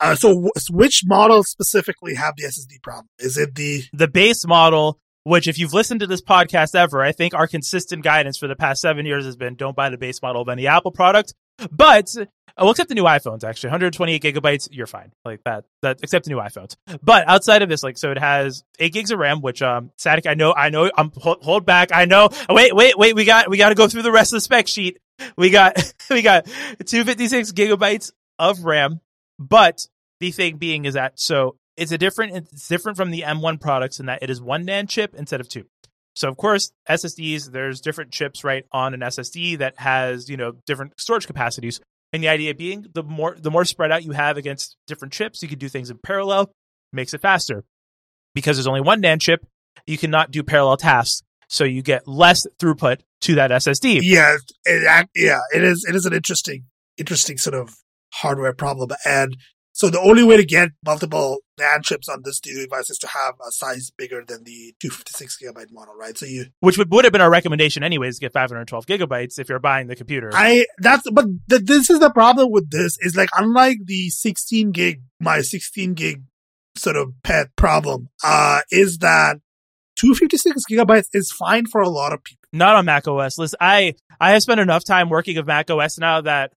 [0.00, 3.08] uh, so w- which models specifically have the SSD problem?
[3.18, 7.12] Is it the, the base model, which if you've listened to this podcast ever, I
[7.12, 10.22] think our consistent guidance for the past seven years has been don't buy the base
[10.22, 11.34] model of any Apple product.
[11.70, 12.14] But
[12.58, 15.12] uh, well, except the new iPhones, actually, 128 gigabytes, you're fine.
[15.24, 16.76] Like that, that except the new iPhones.
[17.02, 20.26] But outside of this, like, so it has eight gigs of RAM, which um, static.
[20.26, 20.90] I know, I know.
[20.96, 21.90] I'm hold, hold back.
[21.92, 22.30] I know.
[22.48, 23.14] Wait, wait, wait.
[23.14, 24.98] We got, we got to go through the rest of the spec sheet.
[25.36, 25.76] We got,
[26.10, 29.00] we got 256 gigabytes of RAM.
[29.38, 29.86] But
[30.20, 34.00] the thing being is that so it's a different it's different from the M1 products
[34.00, 35.64] in that it is one NAND chip instead of two.
[36.14, 40.52] So of course SSDs there's different chips right on an SSD that has you know
[40.66, 41.80] different storage capacities.
[42.12, 45.42] And the idea being the more the more spread out you have against different chips,
[45.42, 46.50] you can do things in parallel,
[46.92, 47.64] makes it faster.
[48.34, 49.46] Because there's only one NAND chip,
[49.86, 54.00] you cannot do parallel tasks, so you get less throughput to that SSD.
[54.02, 56.64] yeah, it, yeah, it is, it is an interesting,
[56.96, 57.74] interesting sort of
[58.14, 58.90] hardware problem.
[59.04, 59.36] And
[59.72, 63.34] so the only way to get multiple NAND chips on this device is to have
[63.46, 66.18] a size bigger than the 256 gigabyte model, right?
[66.18, 69.48] So you, Which would, would have been our recommendation anyways, to get 512 gigabytes if
[69.48, 70.30] you're buying the computer.
[70.32, 74.72] I that's but th- this is the problem with this is like unlike the 16
[74.72, 76.22] gig my 16 gig
[76.76, 79.38] sort of pet problem uh is that
[79.96, 82.48] 256 gigabytes is fine for a lot of people.
[82.52, 83.38] not on Mac OS.
[83.38, 86.52] Listen, I I have spent enough time working with Mac OS now that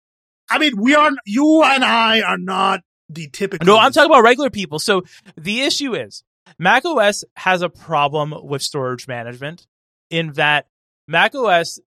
[0.52, 3.66] I mean, we are you and I are not the typical.
[3.66, 4.80] no, I'm talking about regular people.
[4.80, 5.04] So
[5.38, 6.24] the issue is
[6.60, 9.66] Mac OS has a problem with storage management
[10.10, 10.68] in that
[11.08, 11.80] Mac OS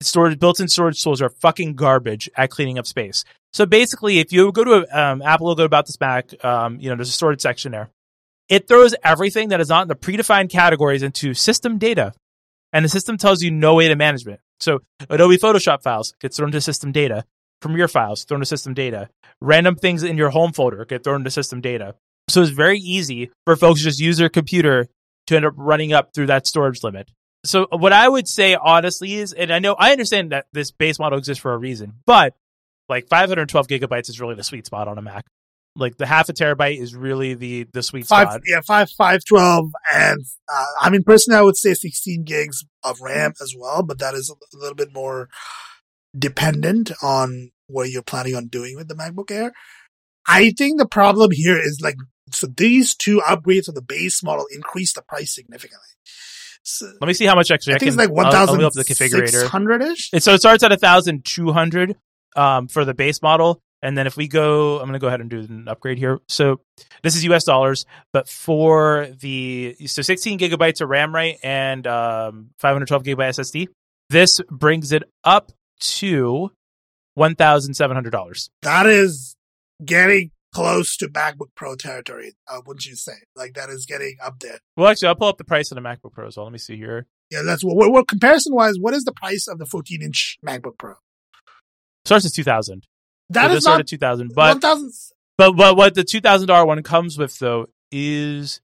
[0.00, 3.24] storage built-in storage tools are fucking garbage at cleaning up space.
[3.52, 6.88] So basically, if you go to um, Apple will go about this Mac, um, you
[6.88, 7.90] know, there's a storage section there.
[8.48, 12.12] It throws everything that is not in the predefined categories into system data,
[12.72, 14.40] and the system tells you no way to manage it.
[14.58, 17.24] So Adobe Photoshop files gets thrown to system data.
[17.60, 19.08] Premiere files thrown to system data.
[19.40, 21.94] Random things in your home folder get thrown to system data.
[22.28, 24.86] So it's very easy for folks to just use their computer
[25.26, 27.10] to end up running up through that storage limit.
[27.44, 30.98] So what I would say honestly is, and I know I understand that this base
[30.98, 32.34] model exists for a reason, but
[32.88, 35.24] like 512 gigabytes is really the sweet spot on a Mac.
[35.76, 38.40] Like the half a terabyte is really the the sweet five, spot.
[38.44, 40.18] yeah, five, five, twelve, and
[40.52, 44.14] uh, I mean, personally, I would say sixteen gigs of RAM as well, but that
[44.14, 45.28] is a little bit more
[46.18, 49.52] dependent on what you're planning on doing with the MacBook Air.
[50.26, 51.96] I think the problem here is like,
[52.32, 55.86] so these two upgrades of the base model increase the price significantly.
[56.62, 58.00] So, Let me see how much actually I, I think can.
[58.00, 59.28] it's like I'll- one I'll thousand look up the configurator.
[59.30, 60.10] six hundred ish.
[60.12, 61.96] It, so it starts at thousand two hundred
[62.36, 65.20] um, for the base model, and then if we go, I'm going to go ahead
[65.22, 66.18] and do an upgrade here.
[66.28, 66.60] So
[67.02, 67.44] this is U.S.
[67.44, 73.68] dollars, but for the so 16 gigabytes of RAM, right, and um, 512 gigabyte SSD,
[74.10, 76.50] this brings it up to
[77.14, 78.50] one thousand seven hundred dollars.
[78.62, 79.36] That is
[79.84, 82.34] getting close to MacBook Pro territory.
[82.48, 83.12] Uh, wouldn't you say?
[83.36, 84.58] Like that is getting up there.
[84.76, 86.46] Well, actually, I'll pull up the price of the MacBook Pro as well.
[86.46, 87.06] Let me see here.
[87.30, 87.76] Yeah, that's what.
[87.76, 88.76] What, what comparison wise?
[88.78, 90.94] What is the price of the 14 inch MacBook Pro?
[92.04, 92.86] Starts at two thousand.
[93.30, 94.92] That so is not two thousand, but one thousand.
[95.38, 98.60] But what what the two thousand dollar one comes with though is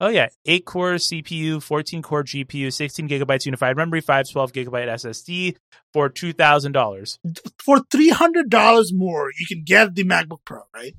[0.00, 4.88] oh yeah, eight core CPU, fourteen core GPU, sixteen gigabytes unified memory, five twelve gigabyte
[4.88, 5.56] SSD
[5.92, 7.18] for two thousand dollars.
[7.62, 10.94] For three hundred dollars more, you can get the MacBook Pro, right?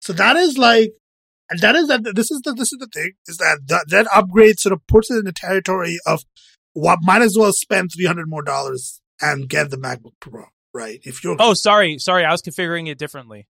[0.00, 0.92] So that is like,
[1.50, 2.02] and that is that.
[2.14, 5.10] This is the this is the thing is that that, that upgrade sort of puts
[5.10, 6.22] it in the territory of
[6.72, 11.00] what might as well spend three hundred more dollars and get the MacBook Pro, right?
[11.04, 13.46] If you're Oh, sorry, sorry, I was configuring it differently.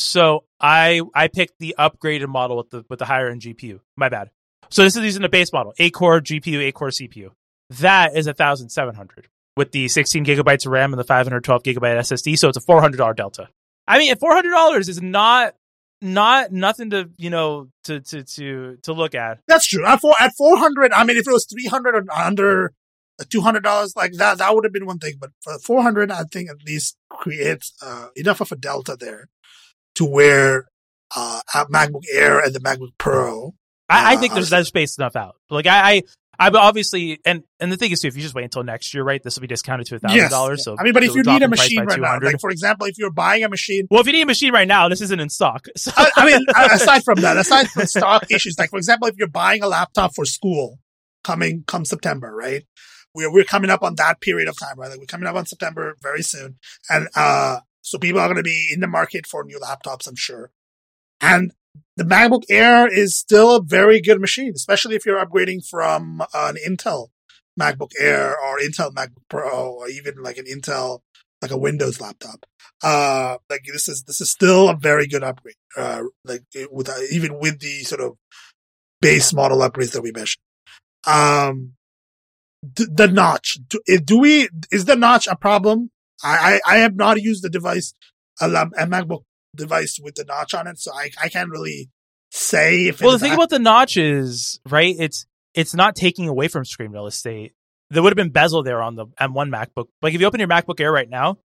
[0.00, 3.80] So I I picked the upgraded model with the with the higher end GPU.
[3.96, 4.30] My bad.
[4.70, 7.30] So this is using the base model, eight core GPU, eight core CPU.
[7.70, 11.26] That is a thousand seven hundred with the sixteen gigabytes of RAM and the five
[11.26, 12.38] hundred twelve gigabyte SSD.
[12.38, 13.48] So it's a four hundred dollar delta.
[13.86, 15.54] I mean, four hundred dollars is not
[16.00, 19.40] not nothing to you know to to to to look at.
[19.48, 19.84] That's true.
[19.84, 22.72] At four at four hundred, I mean, if it was three hundred or under
[23.28, 25.14] two hundred dollars like that, that would have been one thing.
[25.20, 29.28] But for four hundred, I think at least creates uh, enough of a delta there
[29.96, 30.66] to where
[31.16, 33.54] uh, a MacBook Air and the MacBook Pro.
[33.88, 35.36] I, I Uh, think there's I- there's space enough out.
[35.50, 36.02] Like I, I,
[36.38, 39.02] I obviously, and and the thing is too, if you just wait until next year,
[39.02, 40.64] right, this will be discounted to a thousand dollars.
[40.64, 42.40] So I mean, but if you need a drop the price machine right now, like
[42.40, 44.88] for example, if you're buying a machine, well, if you need a machine right now,
[44.88, 45.66] this isn't in stock.
[45.76, 49.08] So I, I mean, uh, aside from that, aside from stock issues, like for example,
[49.08, 50.78] if you're buying a laptop for school
[51.24, 52.64] coming come September, right?
[53.14, 54.88] We're we're coming up on that period of time, right?
[54.88, 56.56] Like we're coming up on September very soon,
[56.88, 60.16] and uh, so people are going to be in the market for new laptops, I'm
[60.16, 60.50] sure.
[61.20, 61.52] And
[61.96, 66.56] the MacBook Air is still a very good machine, especially if you're upgrading from an
[66.66, 67.08] Intel
[67.60, 71.00] MacBook Air or Intel MacBook Pro, or even like an Intel
[71.42, 72.44] like a Windows laptop.
[72.82, 75.54] Uh, like this is this is still a very good upgrade.
[75.76, 78.16] Uh, like it- with uh, even with the sort of
[79.00, 80.42] base model upgrades that we mentioned.
[81.06, 81.72] Um,
[82.74, 83.58] d- the notch.
[83.68, 84.48] Do, eh, do we?
[84.70, 85.90] Is the notch a problem?
[86.22, 87.94] I I, I have not used the device
[88.40, 89.22] a, a MacBook
[89.56, 91.90] device with the notch on it, so I I can't really
[92.30, 93.00] say if.
[93.00, 94.94] well, the thing ac- about the notch is right.
[94.98, 97.52] It's it's not taking away from screen real estate.
[97.90, 99.86] There would have been bezel there on the M1 MacBook.
[100.00, 101.38] Like if you open your MacBook Air right now,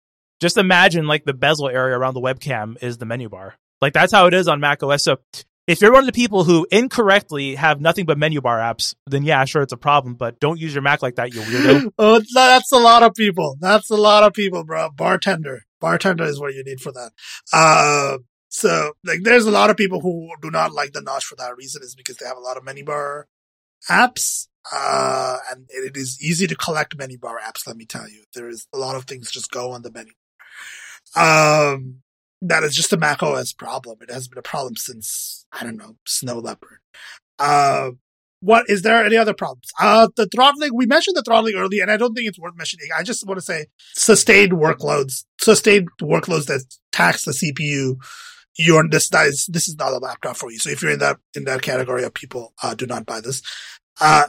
[0.42, 3.56] just imagine like the bezel area around the webcam is the menu bar.
[3.82, 5.04] Like that's how it is on Mac OS.
[5.04, 5.20] So
[5.68, 9.24] if you're one of the people who incorrectly have nothing but menu bar apps, then
[9.24, 10.16] yeah, sure, it's a problem.
[10.16, 11.92] But don't use your Mac like that, you weirdo.
[11.98, 13.58] Oh, that's a lot of people.
[13.60, 14.90] That's a lot of people, bro.
[14.90, 15.64] Bartender.
[15.80, 17.12] Bartender is what you need for that.
[17.52, 18.18] Uh,
[18.50, 21.56] so like there's a lot of people who do not like the notch for that
[21.58, 23.28] reason is because they have a lot of menu bar
[23.90, 24.48] apps.
[24.72, 27.68] Uh, and it is easy to collect menu bar apps.
[27.68, 30.14] Let me tell you, there is a lot of things just go on the menu.
[31.16, 32.02] Um,
[32.44, 33.98] that is just a Mac OS problem.
[34.02, 36.80] It has been a problem since, I don't know, Snow Leopard.
[37.40, 37.92] Uh,
[38.42, 39.70] what is there any other problems?
[39.80, 42.88] Uh, the throttling, we mentioned the throttling earlier, and I don't think it's worth mentioning.
[42.96, 47.96] I just want to say sustained workloads, sustained workloads that tax the CPU.
[48.56, 50.60] You're this that is this is not a laptop for you.
[50.60, 53.42] So if you're in that in that category of people, uh, do not buy this.
[54.00, 54.28] Uh,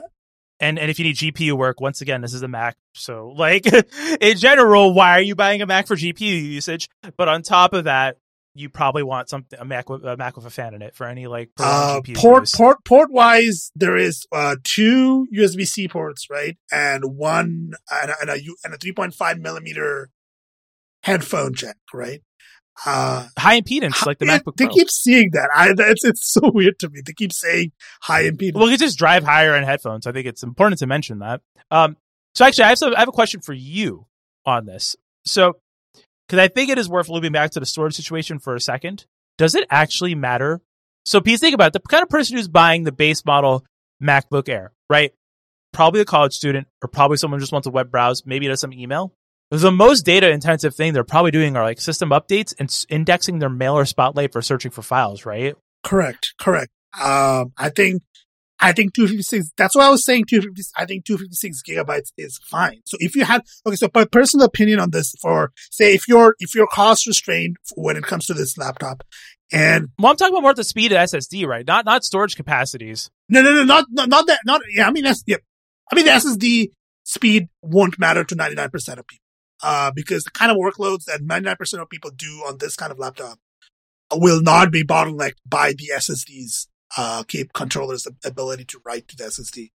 [0.61, 2.77] and and if you need GPU work, once again, this is a Mac.
[2.95, 3.67] So like
[4.21, 6.89] in general, why are you buying a Mac for GPU usage?
[7.17, 8.19] But on top of that,
[8.55, 11.07] you probably want something a Mac with a Mac with a fan in it for
[11.07, 12.55] any like uh, port use.
[12.55, 18.15] port port wise, there is uh two USB C ports, right, and one and a,
[18.21, 20.11] and a, and a 3.5 millimeter
[21.03, 22.23] headphone jack, right.
[22.87, 24.75] Uh, high impedance like the Yeah, MacBook They Pro.
[24.75, 25.49] keep seeing that.
[25.55, 27.01] I, it's it's so weird to me.
[27.05, 27.73] They keep saying
[28.03, 28.55] high impedance.
[28.55, 30.07] well, you just drive higher end headphones.
[30.07, 31.41] I think it's important to mention that.
[31.71, 31.97] Um,
[32.35, 34.07] so actually, I have some, I have a question for you
[34.45, 34.97] on this.
[35.25, 35.55] So,
[36.29, 39.07] because I think it is worth looping back to the storage situation for a second.
[39.39, 40.61] Does it actually matter?
[41.05, 41.73] So, please think about it.
[41.75, 43.65] the kind of person who's buying the base model
[44.03, 45.13] MacBook Air, right?
[45.73, 48.25] Probably a college student, or probably someone who just wants to web browse.
[48.27, 49.13] Maybe does some email.
[49.51, 53.39] The most data intensive thing they're probably doing are like system updates and s- indexing
[53.39, 55.55] their mail or spotlight for searching for files, right?
[55.85, 56.73] correct, correct.
[57.01, 58.03] Um, I think
[58.61, 59.51] I think 256.
[59.59, 60.73] That's why I was saying 256.
[60.77, 62.81] I think 256 gigabytes is fine.
[62.87, 66.35] So if you had okay, so my personal opinion on this for say if you're
[66.39, 69.05] if you're cost restrained when it comes to this laptop,
[69.53, 71.67] and Well, I'm talking about more the speed of SSD, right?
[71.67, 73.11] Not not storage capacities.
[73.29, 74.89] no, no, no, not not, not that, not yeah.
[74.89, 75.37] I mean that's yeah.
[75.93, 76.71] I mean, the SSD
[77.03, 78.65] speed won't matter to 99%
[78.99, 79.24] of people.
[79.67, 82.99] Uh, because the kind of workloads that 99% of people do on this kind of
[82.99, 83.39] laptop
[84.13, 89.25] will not be bottlenecked by the SSD's uh, keep controller's ability to write to the
[89.25, 89.71] SSD.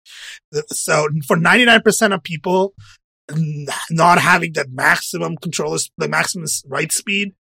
[0.69, 2.75] So for 99% of people,
[3.91, 7.33] not having that maximum controller, the maximum write speed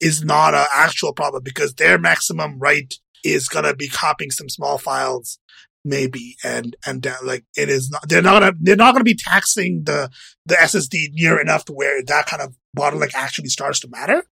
[0.00, 4.48] is not an actual problem because their maximum write is going to be copying some
[4.48, 5.38] small files
[5.84, 9.16] maybe and and uh, like it is not they're not gonna they're not gonna be
[9.16, 10.10] taxing the
[10.46, 14.24] the ssd near enough to where that kind of bottleneck actually starts to matter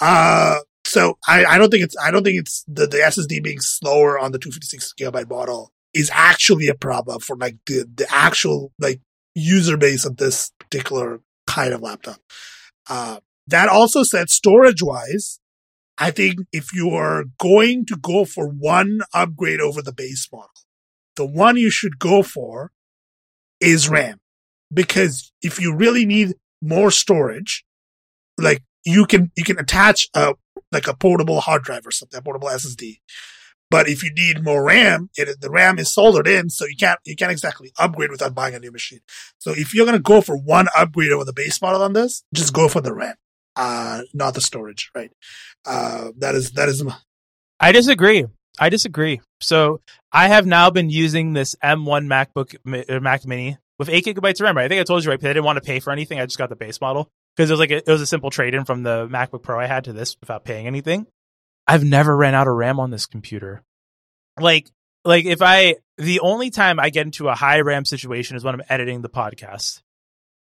[0.00, 0.58] uh
[0.90, 4.18] so I, I don't think it's I don't think it's the, the SSD being slower
[4.18, 9.00] on the 256 gigabyte model is actually a problem for like the, the actual like
[9.34, 12.20] user base of this particular kind of laptop.
[12.88, 15.38] Uh, that also said, storage wise,
[15.98, 20.50] I think if you are going to go for one upgrade over the base model,
[21.20, 22.72] the one you should go for
[23.60, 24.20] is RAM.
[24.72, 27.62] Because if you really need more storage,
[28.38, 30.32] like you can, you can attach a
[30.72, 33.00] like a portable hard drive or something, a portable SSD.
[33.70, 36.98] But if you need more RAM, it, the RAM is soldered in, so you can't
[37.04, 39.00] you can't exactly upgrade without buying a new machine.
[39.36, 42.54] So if you're gonna go for one upgrade over the base model on this, just
[42.54, 43.16] go for the RAM,
[43.56, 45.10] uh, not the storage, right?
[45.66, 46.82] Uh, that is that is.
[47.60, 48.24] I disagree.
[48.60, 49.22] I disagree.
[49.40, 49.80] So
[50.12, 52.54] I have now been using this M1 MacBook
[52.90, 54.58] uh, Mac Mini with eight gigabytes of RAM.
[54.58, 55.18] I think I told you right.
[55.18, 56.20] I didn't want to pay for anything.
[56.20, 58.28] I just got the base model because it was like a, it was a simple
[58.28, 61.06] trade in from the MacBook Pro I had to this without paying anything.
[61.66, 63.62] I've never ran out of RAM on this computer.
[64.38, 64.70] Like
[65.04, 68.54] like if I the only time I get into a high RAM situation is when
[68.54, 69.80] I'm editing the podcast.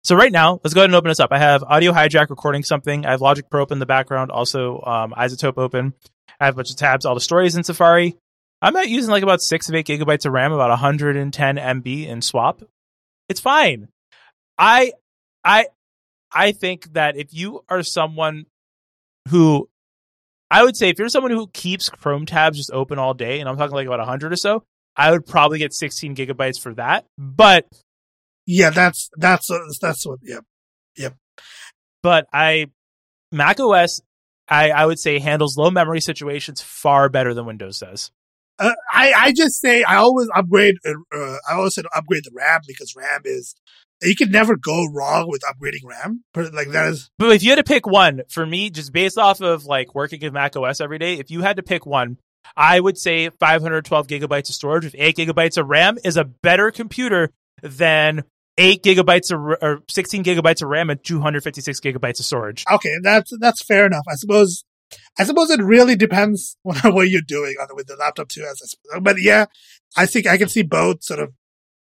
[0.04, 1.32] So right now, let's go ahead and open this up.
[1.32, 3.06] I have Audio Hijack recording something.
[3.06, 5.94] I have Logic Pro open in the background, also um, iZotope open.
[6.40, 8.18] I have a bunch of tabs, all the stories in Safari.
[8.62, 12.22] I'm not using like about six of eight gigabytes of RAM, about 110 MB in
[12.22, 12.62] swap.
[13.30, 13.90] It's fine.
[14.58, 14.94] I
[15.44, 15.68] I
[16.32, 18.46] I think that if you are someone
[19.30, 19.70] who
[20.50, 23.50] I would say if you're someone who keeps Chrome tabs just open all day, and
[23.50, 24.64] I'm talking like about 100 or so,
[24.96, 27.06] I would probably get 16 gigabytes for that.
[27.18, 27.68] But
[28.46, 30.20] yeah, that's that's uh, that's what.
[30.24, 30.44] Yep,
[30.98, 31.16] yep.
[32.02, 32.68] But I
[33.32, 34.02] Mac OS,
[34.50, 38.12] I I would say handles low memory situations far better than Windows does.
[38.60, 40.76] Uh, I I just say I always upgrade.
[40.86, 43.56] Uh, I always said upgrade the RAM because RAM is
[44.02, 46.24] you can never go wrong with upgrading RAM.
[46.36, 47.10] Like that is.
[47.18, 50.20] But if you had to pick one for me, just based off of like working
[50.22, 52.18] with Mac OS every day, if you had to pick one,
[52.56, 56.72] I would say 512 gigabytes of storage with eight gigabytes of RAM is a better
[56.72, 57.32] computer
[57.62, 58.24] than
[58.58, 62.66] eight gigabytes of, or 16 gigabytes of RAM and 256 gigabytes of storage.
[62.72, 64.06] Okay, that's that's fair enough.
[64.10, 64.64] I suppose.
[65.20, 68.48] I suppose it really depends on what you're doing on the, with the laptop too.
[68.50, 69.46] As I but yeah,
[69.98, 71.34] I think I can see both sort of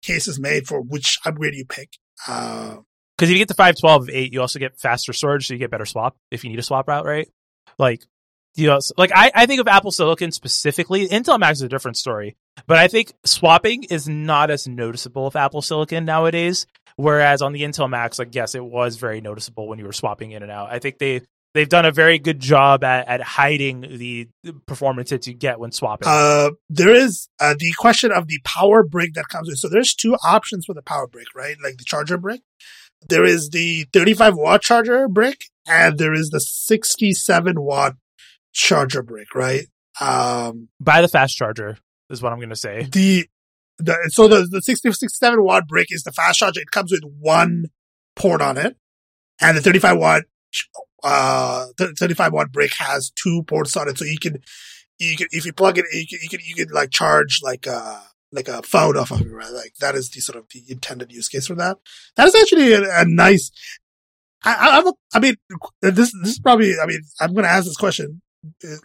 [0.02, 1.96] cases made for which upgrade you pick.
[2.26, 5.54] Because uh, if you get the 512 of 8, you also get faster storage, so
[5.54, 7.28] you get better swap if you need a swap route, right?
[7.78, 8.04] Like,
[8.54, 11.08] you know, like I, I think of Apple Silicon specifically.
[11.08, 12.36] Intel Macs is a different story,
[12.66, 16.66] but I think swapping is not as noticeable with Apple Silicon nowadays.
[16.96, 20.32] Whereas on the Intel Macs, like yes, it was very noticeable when you were swapping
[20.32, 20.70] in and out.
[20.70, 21.22] I think they
[21.54, 24.28] they've done a very good job at, at hiding the
[24.66, 26.08] performance that you get when swapping.
[26.08, 29.58] Uh, there is uh, the question of the power brick that comes with.
[29.58, 31.56] So there's two options for the power brick, right?
[31.62, 32.42] Like the charger brick.
[33.08, 37.96] There is the 35 watt charger brick and there is the 67 watt
[38.52, 39.66] charger brick, right?
[40.00, 41.78] Um, buy the fast charger
[42.08, 42.88] is what I'm going to say.
[42.90, 43.26] The,
[43.78, 46.60] the, so the, the 60, 67 watt brick is the fast charger.
[46.60, 47.66] It comes with one
[48.16, 48.76] port on it
[49.40, 50.22] and the 35 watt
[51.02, 54.38] uh 35 watt brick has two ports on it, so you can
[54.98, 57.66] you can if you plug it, you can you can, you can like charge like
[57.66, 58.00] a uh,
[58.32, 59.50] like a phone off of it, right?
[59.50, 61.78] Like that is the sort of the intended use case for that.
[62.16, 63.50] That is actually a, a nice.
[64.44, 65.36] I, I, I mean,
[65.80, 66.74] this this is probably.
[66.82, 68.22] I mean, I'm going to ask this question.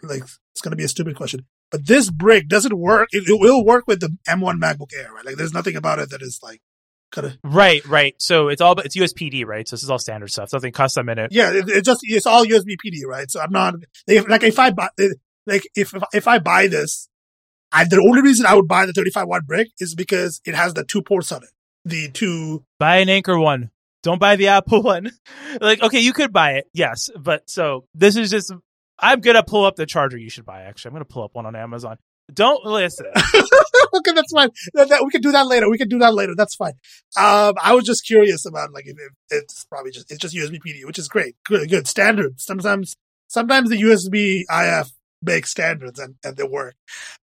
[0.02, 3.08] Like, it's going to be a stupid question, but this brick doesn't work.
[3.12, 5.24] It, it will work with the M1 MacBook Air, right?
[5.24, 6.60] Like, there's nothing about it that is like
[7.12, 8.14] kind of right, right.
[8.18, 9.66] So it's all but it's USB PD, right?
[9.66, 10.52] So this is all standard stuff.
[10.52, 11.32] Nothing custom in it.
[11.32, 13.30] Yeah, it, it just it's all USB PD, right?
[13.30, 13.74] So I'm not
[14.06, 14.88] like if I buy
[15.46, 17.08] like if if I buy this,
[17.72, 20.74] I, the only reason I would buy the 35 watt brick is because it has
[20.74, 21.50] the two ports on it.
[21.84, 23.70] The two buy an Anker one.
[24.02, 25.10] Don't buy the Apple one.
[25.60, 28.52] like okay, you could buy it, yes, but so this is just.
[28.98, 30.62] I'm gonna pull up the charger you should buy.
[30.62, 31.98] Actually, I'm gonna pull up one on Amazon.
[32.32, 33.06] Don't listen.
[33.94, 34.50] okay, that's fine.
[34.74, 35.70] That, that, we can do that later.
[35.70, 36.34] We can do that later.
[36.36, 36.72] That's fine.
[37.16, 40.58] Um, I was just curious about like if, if it's probably just it's just USB
[40.66, 41.36] PD, which is great.
[41.44, 42.40] Good, good standard.
[42.40, 42.96] Sometimes
[43.28, 44.90] sometimes the USB IF
[45.22, 46.74] make standards and, and they work.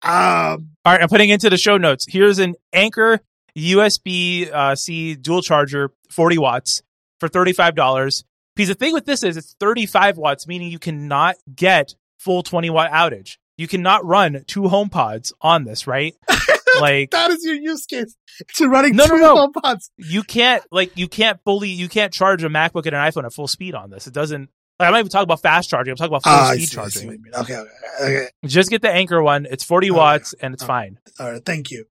[0.03, 2.07] Um, all right, I'm putting into the show notes.
[2.09, 3.21] Here's an Anker
[3.57, 6.83] USB uh, C dual charger, 40 watts
[7.19, 8.25] for $35.
[8.57, 12.71] Because the thing with this is it's 35 watts, meaning you cannot get full 20
[12.71, 13.37] watt outage.
[13.59, 16.15] You cannot run two HomePods on this, right?
[16.81, 18.17] like that is your use case.
[18.57, 19.49] To running No, two no, no.
[19.49, 19.91] HomePods.
[19.97, 23.33] you can't like you can't fully you can't charge a MacBook and an iPhone at
[23.33, 24.07] full speed on this.
[24.07, 24.51] It doesn't.
[24.79, 25.93] Like, I'm not even talking about fast charging.
[25.93, 27.07] I'm talking about full Ah, speed see, charging.
[27.07, 27.35] what you mean.
[27.35, 27.71] Okay, okay,
[28.03, 28.27] okay.
[28.45, 29.47] Just get the Anker one.
[29.49, 29.97] It's 40 Okay.
[29.97, 30.99] watts and it's fine.
[31.19, 31.87] All right, thank you.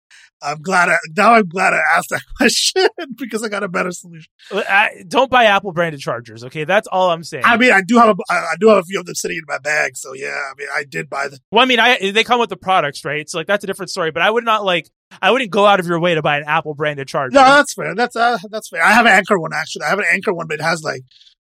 [0.44, 0.90] I'm glad.
[0.90, 2.88] I, now I'm glad I asked that question
[3.18, 4.32] because I got a better solution.
[4.52, 6.44] I, don't buy Apple branded chargers.
[6.44, 7.44] Okay, that's all I'm saying.
[7.46, 9.44] I mean, I do have a, I do have a few of them sitting in
[9.48, 9.96] my bag.
[9.96, 11.40] So yeah, I mean, I did buy them.
[11.52, 13.30] well, I mean, I they come with the products, right?
[13.30, 14.12] So like that's a different story.
[14.12, 14.90] But I would not like.
[15.22, 17.36] I wouldn't go out of your way to buy an Apple branded charger.
[17.36, 17.94] No, that's fair.
[17.94, 18.84] That's uh, that's fair.
[18.84, 19.86] I have an Anker one actually.
[19.86, 21.04] I have an Anker one, but it has like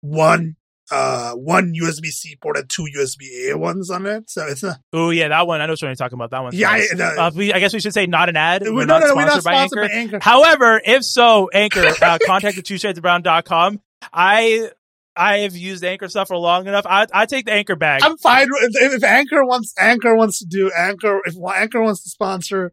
[0.02, 0.56] one
[0.90, 4.30] uh one USB C port and two USB A ones on it.
[4.30, 4.78] So it's not.
[4.92, 5.60] Oh yeah, that one.
[5.60, 6.30] I know what you're talking about.
[6.30, 6.54] That one.
[6.54, 7.04] Yeah, I- no.
[7.04, 8.62] uh, we, I guess we should say not an ad.
[8.62, 9.88] We're no, not no, we're not sponsored by sponsored Anker.
[9.88, 10.18] by Anker.
[10.22, 13.80] However, if so, Anker, uh, contact at twoshadedsbrown.com.
[14.12, 14.70] I
[15.16, 16.86] I have used Anker stuff for long enough.
[16.86, 18.02] I I take the Anker bag.
[18.04, 21.20] I'm fine with- if, if Anker wants Anker wants to do Anker.
[21.24, 22.72] If Anker wants to sponsor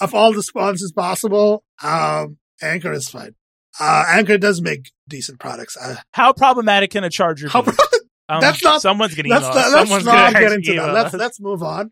[0.00, 3.34] of all the sponsors possible, um, Anker is fine.
[3.80, 5.76] Uh, Anker does make decent products.
[5.76, 7.54] Uh, How problematic can a charger be?
[7.54, 7.64] Um,
[8.40, 9.40] That's not- Someone's getting email.
[9.42, 10.92] not, let's Someone's not gonna get into that.
[10.94, 11.90] Let's let's move on.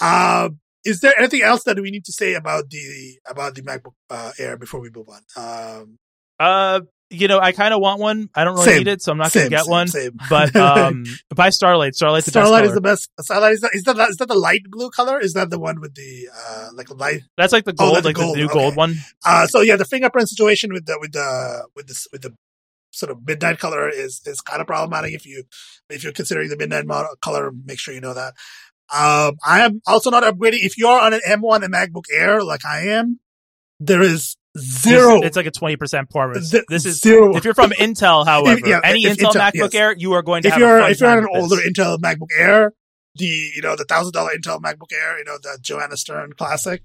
[0.00, 3.92] Um, is there anything else that we need to say about the about the MacBook
[4.10, 5.22] uh, Air before we move on?
[5.36, 5.98] Um,
[6.38, 6.80] Uh,
[7.12, 8.28] you know, I kind of want one.
[8.34, 8.78] I don't really Same.
[8.78, 9.88] need it, so I'm not gonna get same, one.
[9.88, 10.18] Same.
[10.30, 11.04] But um,
[11.34, 11.94] buy Starlight.
[11.94, 13.10] Starlight's the Starlight is the best.
[13.20, 15.20] Starlight is that, is that is that the light blue color?
[15.20, 17.22] Is that the one with the uh like the light?
[17.36, 18.54] That's like the Oh, gold, that's like gold, the new okay.
[18.54, 18.96] gold one.
[19.24, 22.34] Uh, so yeah, the fingerprint situation with the with the with this with the
[22.90, 25.12] sort of midnight color is is kind of problematic.
[25.12, 25.44] If you
[25.90, 28.34] if you're considering the midnight model color, make sure you know that.
[28.92, 30.58] Um, I am also not upgrading.
[30.60, 33.20] If you're on an M1 and MacBook Air like I am,
[33.80, 35.16] there is zero.
[35.16, 36.50] It's, it's like a 20% performance.
[36.50, 37.36] th- this is zero.
[37.36, 39.74] if you're from Intel, however, yeah, any if Intel Intel, MacBook yes.
[39.74, 41.70] Air, you are going to if have you're if you're on an older this.
[41.70, 42.72] Intel MacBook Air,
[43.16, 46.82] the you know the thousand dollar Intel MacBook Air, you know the Joanna Stern Classic,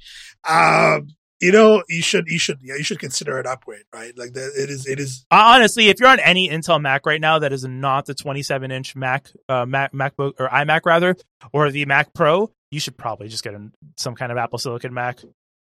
[0.48, 1.10] um,
[1.40, 4.18] you know you should you should yeah you should consider an upgrade, right?
[4.18, 7.40] Like the, it is it is Honestly, if you're on any Intel Mac right now
[7.40, 11.16] that is not the 27 inch Mac, uh, Mac, MacBook or iMac rather,
[11.54, 14.94] or the Mac Pro, you should probably just get an, some kind of Apple Silicon
[14.94, 15.20] Mac.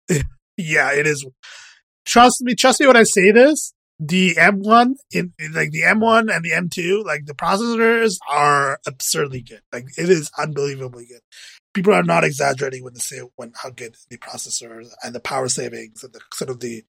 [0.57, 1.27] yeah it is.
[2.09, 3.75] Trust me, trust me when I say this.
[4.01, 9.43] The M1 in, in like the M1 and the M2, like the processors are absurdly
[9.43, 9.61] good.
[9.73, 11.21] Like it is unbelievably good.
[11.75, 15.49] People are not exaggerating when they say when how good the processors and the power
[15.49, 16.83] savings and the sort of the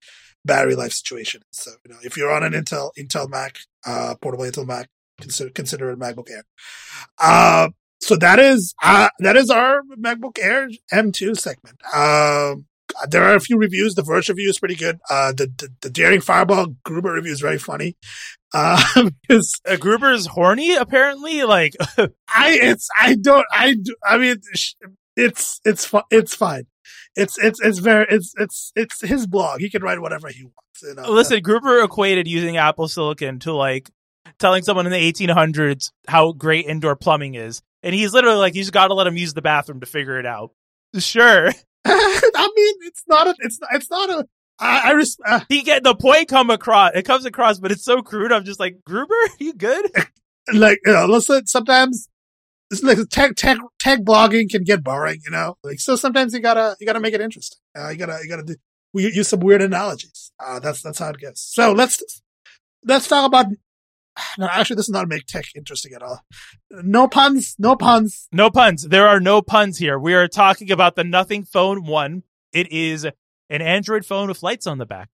[0.44, 1.42] battery life situation.
[1.50, 4.88] So you know, if you're on an Intel Intel Mac, uh, portable Intel Mac,
[5.20, 6.44] consider consider a MacBook Air.
[7.18, 7.68] Uh,
[8.00, 11.78] so that is uh, that is our MacBook Air M2 segment.
[11.94, 12.66] Um,
[13.08, 13.94] there are a few reviews.
[13.94, 15.00] The Verge review is pretty good.
[15.10, 17.96] Uh, the, the the Daring Fireball Gruber review is very funny.
[18.52, 18.82] Uh,
[19.28, 21.44] because Uh, Gruber's horny, apparently.
[21.44, 24.36] Like, I it's I don't I I mean
[25.16, 26.66] it's it's fu- it's fine.
[27.16, 29.60] It's it's it's very it's it's it's his blog.
[29.60, 30.56] He can write whatever he wants.
[30.82, 31.10] You know?
[31.12, 33.90] listen, Gruber equated using Apple Silicon to like
[34.38, 38.62] telling someone in the 1800s how great indoor plumbing is, and he's literally like, you
[38.62, 40.52] just got to let him use the bathroom to figure it out.
[40.98, 41.50] Sure,
[41.86, 44.26] I mean, it's not a it's it's not a
[44.58, 46.92] I, I res- uh, he get the point come across.
[46.94, 48.30] It comes across, but it's so crude.
[48.30, 49.90] I'm just like, Gruber, you good?
[50.52, 52.08] like you know listen sometimes
[52.70, 56.40] it's like tech tech tech blogging can get boring you know like so sometimes you
[56.40, 58.56] gotta you gotta make it interesting uh, you gotta you gotta do
[58.92, 61.40] we use some weird analogies uh that's that's how it goes.
[61.40, 62.02] so let's
[62.84, 63.46] let's talk about
[64.38, 66.20] no actually this is not make tech interesting at all
[66.70, 68.88] no puns no puns No puns.
[68.88, 69.98] There are no puns here.
[69.98, 72.22] We are talking about the Nothing Phone One.
[72.52, 75.08] It is an Android phone with lights on the back.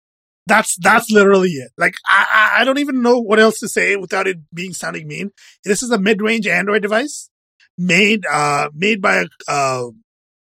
[0.46, 2.26] that's that's literally it like I,
[2.56, 5.32] I i don't even know what else to say without it being sounding mean
[5.64, 7.30] this is a mid-range android device
[7.78, 9.86] made uh made by uh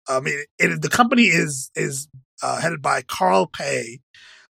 [0.08, 2.08] i mean it, the company is is
[2.42, 4.00] uh headed by Carl Pei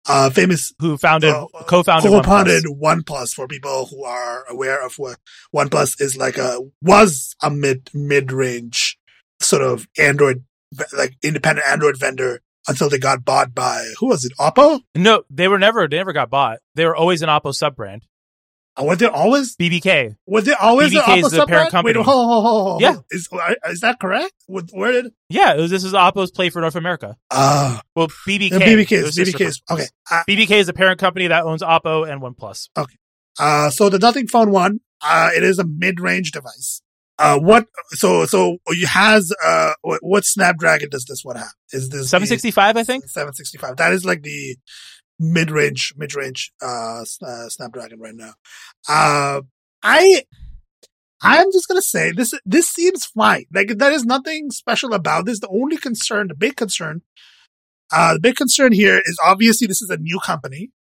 [0.10, 3.04] uh famous Who founded, uh, co-founded, co-founded OnePlus.
[3.04, 5.18] OnePlus for people who are aware of what
[5.56, 8.98] OnePlus is like a was a mid mid range
[9.40, 10.44] sort of Android
[10.98, 14.82] like independent Android vendor until they got bought by who was it Oppo?
[14.96, 15.88] No, they were never.
[15.88, 16.60] They never got bought.
[16.76, 18.04] They were always an Oppo sub brand.
[18.78, 20.16] Or were they always BBK.
[20.26, 21.86] was they always an BBK is Oppo the sub parent brand?
[21.86, 22.06] Wait, company.
[22.06, 22.82] hold, hold, hold, hold.
[22.82, 22.96] Yeah.
[23.12, 23.28] is
[23.70, 24.34] is that correct?
[24.48, 27.18] Where did Yeah, was, this is Oppo's play for North America.
[27.30, 28.52] uh Well, BBK.
[28.52, 29.86] BBK is BBK is okay.
[30.10, 32.70] Uh, BBK is the parent company that owns Oppo and OnePlus.
[33.40, 36.82] Uh, so the Nothing Phone One, uh, it is a mid-range device.
[37.18, 37.66] Uh, what?
[37.92, 41.54] So so you has uh what, what Snapdragon does this one have?
[41.74, 43.06] Is this Seven sixty five, I think.
[43.10, 43.76] Seven sixty five.
[43.76, 44.58] That is like the
[45.20, 48.34] mid range mid range uh, uh, Snapdragon right now.
[48.88, 49.42] Uh,
[49.84, 50.24] I
[51.22, 52.34] I'm just gonna say this.
[52.46, 53.46] This seems fine.
[53.54, 55.40] Like there is nothing special about this.
[55.40, 57.02] The only concern, the big concern,
[57.92, 60.72] uh, the big concern here is obviously this is a new company,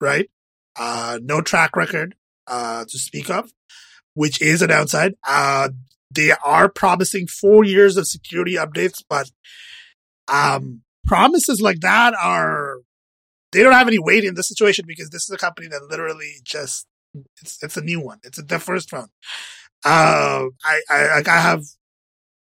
[0.00, 0.28] right?
[0.76, 2.16] Uh, no track record,
[2.46, 3.52] uh, to speak of,
[4.14, 5.14] which is a downside.
[5.26, 5.68] Uh,
[6.10, 9.30] they are promising four years of security updates, but,
[10.26, 12.78] um, promises like that are,
[13.54, 16.34] they don't have any weight in this situation because this is a company that literally
[16.42, 16.86] just,
[17.40, 18.18] it's, it's a new one.
[18.24, 19.08] It's the first one.
[19.84, 21.62] Uh, I, I, I have,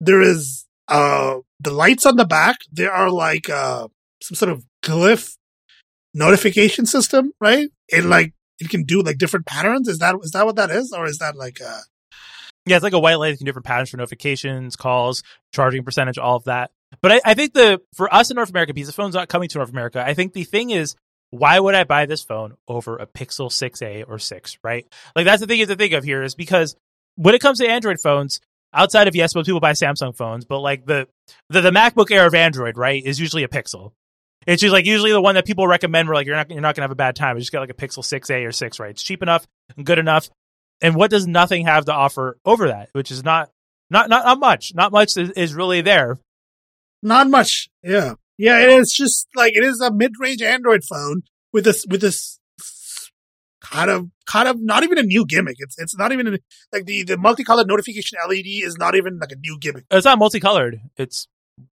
[0.01, 3.89] there is, uh, the lights on the back, there are like, uh,
[4.23, 5.37] some sort of glyph
[6.15, 7.69] notification system, right?
[7.89, 9.89] It like, it can do like different patterns.
[9.89, 10.93] Is that, is that what that is?
[10.93, 11.81] Or is that like, uh,
[12.67, 16.37] yeah, it's like a white light in different patterns for notifications, calls, charging percentage, all
[16.37, 16.71] of that.
[17.03, 19.49] But I, I think the, for us in North America, because the phone's not coming
[19.49, 20.97] to North America, I think the thing is,
[21.30, 24.86] why would I buy this phone over a Pixel 6a or 6, right?
[25.16, 26.76] Like that's the thing you have to think of here is because
[27.16, 28.40] when it comes to Android phones,
[28.72, 31.09] outside of yes, most people buy Samsung phones, but like the,
[31.49, 33.92] the the MacBook Air of Android, right, is usually a Pixel.
[34.47, 36.74] It's just like usually the one that people recommend where like you're not you're not
[36.74, 37.36] gonna have a bad time.
[37.36, 38.90] You just get like a Pixel 6a or 6, right?
[38.90, 39.47] It's cheap enough,
[39.82, 40.28] good enough.
[40.80, 42.90] And what does nothing have to offer over that?
[42.92, 43.51] Which is not
[43.90, 44.74] not not, not much.
[44.74, 46.18] Not much is really there.
[47.05, 47.69] Not much.
[47.83, 48.15] Yeah.
[48.37, 52.41] Yeah, it is just like it is a mid-range Android phone with this with this
[53.61, 55.57] kind of kind of not even a new gimmick.
[55.59, 56.39] It's it's not even a,
[56.73, 59.85] like the the multicolored notification LED is not even like a new gimmick.
[59.91, 60.81] It's not multicolored.
[60.97, 61.29] It's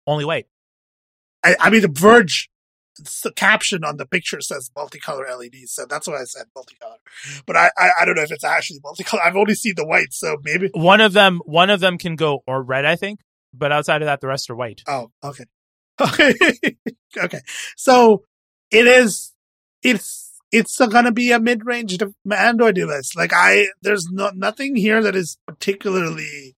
[0.05, 0.47] only white.
[1.43, 2.49] I, I mean, the Verge
[3.23, 6.97] the caption on the picture says multicolor LEDs, so that's why I said multicolor.
[7.45, 9.19] But I, I, I don't know if it's actually multicolor.
[9.23, 12.43] I've only seen the white, so maybe one of them one of them can go
[12.45, 13.21] or red, I think.
[13.53, 14.81] But outside of that, the rest are white.
[14.87, 15.45] Oh, okay,
[16.01, 16.33] okay,
[17.17, 17.41] okay.
[17.75, 18.23] So
[18.71, 19.33] it is.
[19.81, 20.75] It's it's
[21.05, 21.97] to be a mid range
[22.31, 23.15] Android device.
[23.15, 26.55] Like I, there's no nothing here that is particularly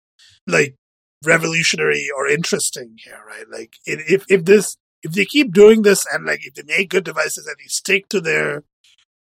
[0.46, 0.76] like
[1.24, 3.46] revolutionary or interesting here, right?
[3.50, 6.90] Like it, if if this if they keep doing this and like if they make
[6.90, 8.64] good devices and they stick to their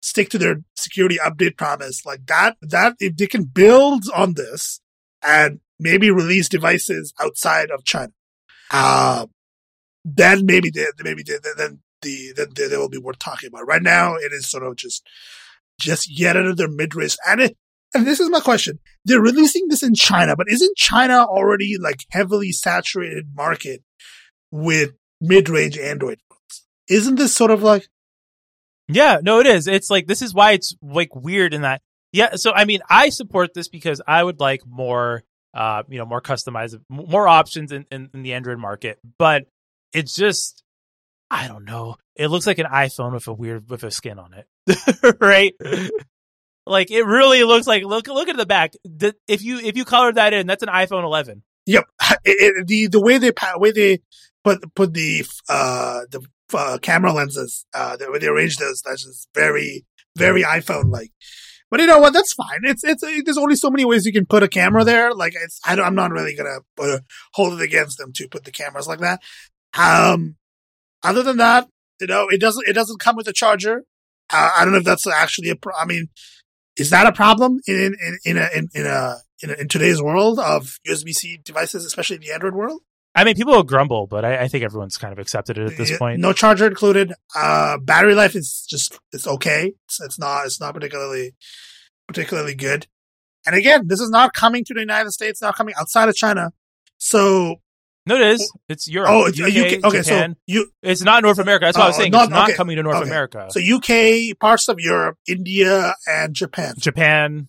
[0.02, 4.80] stick to their security update promise, like that that if they can build on this
[5.22, 8.14] and maybe release devices outside of China,
[8.72, 9.28] uh,
[10.04, 13.68] then maybe they, maybe they, then the then they, they will be worth talking about.
[13.68, 15.06] Right now, it is sort of just
[15.80, 17.58] just yet another mid range and it,
[17.94, 18.80] and this is my question.
[19.06, 23.84] They're releasing this in China, but isn't China already like heavily saturated market
[24.52, 26.66] with mid-range Android phones?
[26.90, 27.88] Isn't this sort of like?
[28.88, 29.68] Yeah, no, it is.
[29.68, 31.82] It's like, this is why it's like weird in that.
[32.12, 32.36] Yeah.
[32.36, 35.24] So, I mean, I support this because I would like more,
[35.54, 39.46] uh, you know, more customized, more options in, in, in the Android market, but
[39.94, 40.64] it's just,
[41.30, 41.98] I don't know.
[42.16, 45.16] It looks like an iPhone with a weird, with a skin on it.
[45.20, 45.54] right?
[46.66, 48.74] Like it really looks like look look at the back.
[48.86, 51.44] The, if you if you colored that in, that's an iPhone 11.
[51.66, 51.86] Yep.
[52.26, 54.00] It, it, the the way they way they
[54.46, 59.04] put put the uh the uh, camera lenses uh the way they arrange those that's
[59.04, 59.86] just very
[60.16, 61.12] very iPhone like.
[61.74, 62.14] But you know what?
[62.14, 62.60] That's fine.
[62.66, 65.12] It's it's there's only so many ways you can put a camera there.
[65.12, 67.00] Like it's I am not really gonna uh,
[67.34, 69.24] hold it against them to put the cameras like that.
[69.76, 70.36] Um,
[71.02, 71.68] other than that,
[72.00, 73.86] you know, it doesn't it doesn't come with a charger.
[74.32, 75.56] Uh, I don't know if that's actually a.
[75.56, 76.10] Pro- I mean,
[76.78, 80.00] is that a problem in in in a in, in a, in, a, in today's
[80.00, 82.82] world of USB C devices, especially in the Android world?
[83.16, 85.78] I mean, people will grumble, but I, I, think everyone's kind of accepted it at
[85.78, 86.20] this point.
[86.20, 87.14] No charger included.
[87.36, 89.74] Uh, battery life is just it's okay.
[89.86, 91.36] It's, it's not it's not particularly
[92.08, 92.88] particularly good.
[93.46, 96.54] And again, this is not coming to the United States, not coming outside of China.
[96.98, 97.58] So
[98.06, 98.52] no, it is.
[98.68, 99.10] It's Europe.
[99.12, 99.48] Oh, it's UK.
[99.48, 100.34] UK okay, Japan.
[100.34, 100.72] so you.
[100.82, 101.66] It's not North America.
[101.66, 102.12] That's what I was oh, saying.
[102.12, 102.58] Not, it's not okay.
[102.58, 103.08] coming to North okay.
[103.08, 103.48] America.
[103.52, 106.76] So UK, parts of Europe, India, and Japan.
[106.78, 107.48] Japan.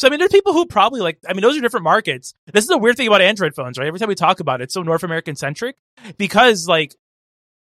[0.00, 1.18] So I mean, there's people who probably like.
[1.28, 2.32] I mean, those are different markets.
[2.50, 3.86] This is a weird thing about Android phones, right?
[3.86, 5.76] Every time we talk about it, it's so North American centric
[6.16, 6.96] because like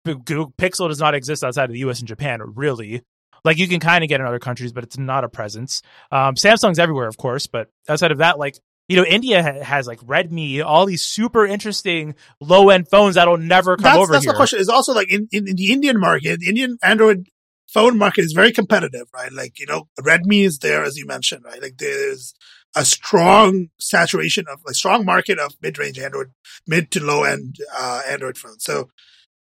[0.05, 3.01] Google Pixel does not exist outside of the US and Japan, really.
[3.43, 5.81] Like you can kind of get in other countries, but it's not a presence.
[6.11, 9.99] Um, Samsung's everywhere, of course, but outside of that, like you know, India has like
[10.01, 14.33] Redmi, all these super interesting low end phones that'll never come that's, over that's here.
[14.33, 14.59] That's the question.
[14.59, 17.29] Is also like in, in, in, the Indian market, the Indian Android
[17.68, 19.32] phone market is very competitive, right?
[19.32, 21.61] Like, you know, Redmi is there, as you mentioned, right?
[21.61, 22.34] Like there's
[22.76, 26.32] a strong saturation of like strong market of mid range Android,
[26.65, 28.63] mid to low end, uh, Android phones.
[28.63, 28.89] So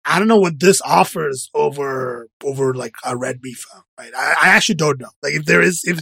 [0.04, 4.12] I don't know what this offers over, over like a Redmi phone, right?
[4.16, 5.10] I, I actually don't know.
[5.22, 6.00] Like if there is, if,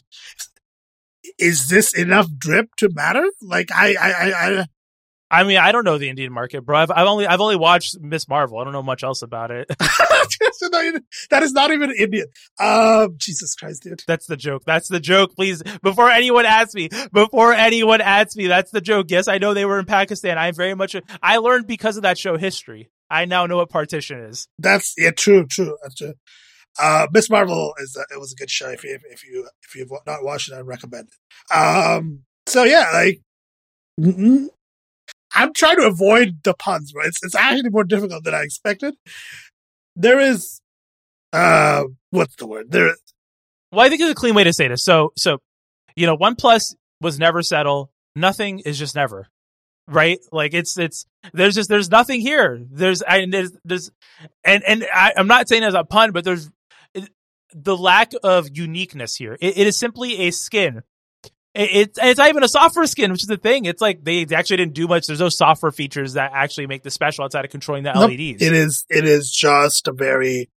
[1.38, 3.28] is this enough drip to matter?
[3.42, 4.66] Like I, I, I,
[5.30, 6.78] I I mean, I don't know the Indian market, bro.
[6.78, 8.58] I've, I've only I've only watched Miss Marvel.
[8.58, 9.68] I don't know much else about it.
[9.78, 12.26] that is not even Indian.
[12.58, 14.02] Um, Jesus Christ, dude.
[14.06, 14.64] That's the joke.
[14.66, 15.34] That's the joke.
[15.36, 19.06] Please, before anyone asks me, before anyone asks me, that's the joke.
[19.10, 20.38] Yes, I know they were in Pakistan.
[20.38, 20.96] I'm very much.
[21.22, 22.90] I learned because of that show history.
[23.10, 24.48] I now know what partition is.
[24.58, 25.76] That's yeah, true, true.
[25.82, 26.14] That's true.
[26.78, 28.68] Uh, Miss Marvel is a, it was a good show.
[28.68, 31.54] If you if you if you've not watched it, I recommend it.
[31.54, 33.20] Um, so yeah, like
[34.00, 34.46] mm-hmm.
[35.34, 38.94] I'm trying to avoid the puns, but it's it's actually more difficult than I expected.
[39.96, 40.60] There is,
[41.32, 42.70] uh, what's the word?
[42.70, 42.94] There.
[43.72, 44.82] Well, I think it's a clean way to say this.
[44.82, 45.38] So, so,
[45.96, 47.90] you know, OnePlus was never settle.
[48.16, 49.28] Nothing is just never,
[49.86, 50.18] right?
[50.32, 52.64] Like it's it's there's just there's nothing here.
[52.70, 53.90] There's I there's there's
[54.44, 56.50] and and I, I'm not saying as a pun, but there's
[57.54, 59.36] the lack of uniqueness here.
[59.40, 60.82] It, it is simply a skin
[61.54, 63.64] it's it's not even a software skin, which is the thing.
[63.64, 65.06] It's like they actually didn't do much.
[65.06, 68.10] There's no software features that actually make the special outside of controlling the nope.
[68.10, 68.42] LEDs.
[68.42, 70.50] It is it is just a very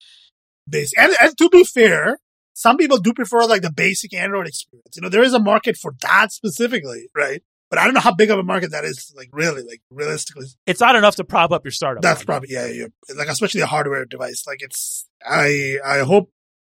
[0.69, 0.99] basic.
[0.99, 2.19] And, and to be fair,
[2.55, 4.97] some people do prefer like the basic Android experience.
[4.97, 7.43] You know, there is a market for that specifically, right?
[7.71, 9.13] But I don't know how big of a market that is.
[9.17, 12.03] Like really, like realistically, it's not enough to prop up your startup.
[12.03, 12.87] That's probably yeah, yeah.
[13.17, 14.45] Like especially a hardware device.
[14.47, 16.33] Like it's I I hope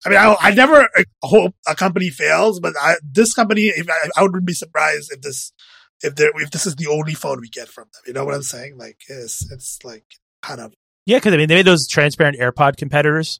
[0.06, 0.89] I mean, I, I never
[1.22, 5.22] hope a company fails, but I, this company, if I, I wouldn't be surprised if
[5.22, 5.54] this,
[6.02, 8.02] if there, if this is the only phone we get from them.
[8.08, 8.78] You know what I'm saying?
[8.78, 10.06] Like, it's, it's like
[10.41, 10.74] kind of.
[11.06, 13.39] Yeah, because I mean, they made those transparent AirPod competitors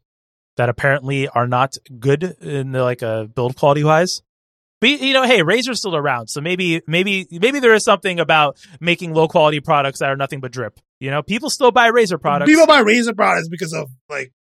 [0.58, 4.22] that apparently are not good in the, like a uh, build quality wise.
[4.82, 8.58] But you know, hey, Razer's still around, so maybe, maybe, maybe there is something about
[8.80, 10.80] making low quality products that are nothing but drip.
[11.00, 12.50] You know, people still buy Razer products.
[12.50, 14.34] People buy Razer products because of like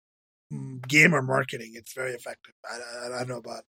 [0.88, 1.74] gamer marketing.
[1.76, 2.54] It's very effective.
[2.70, 3.64] I, I, I don't know about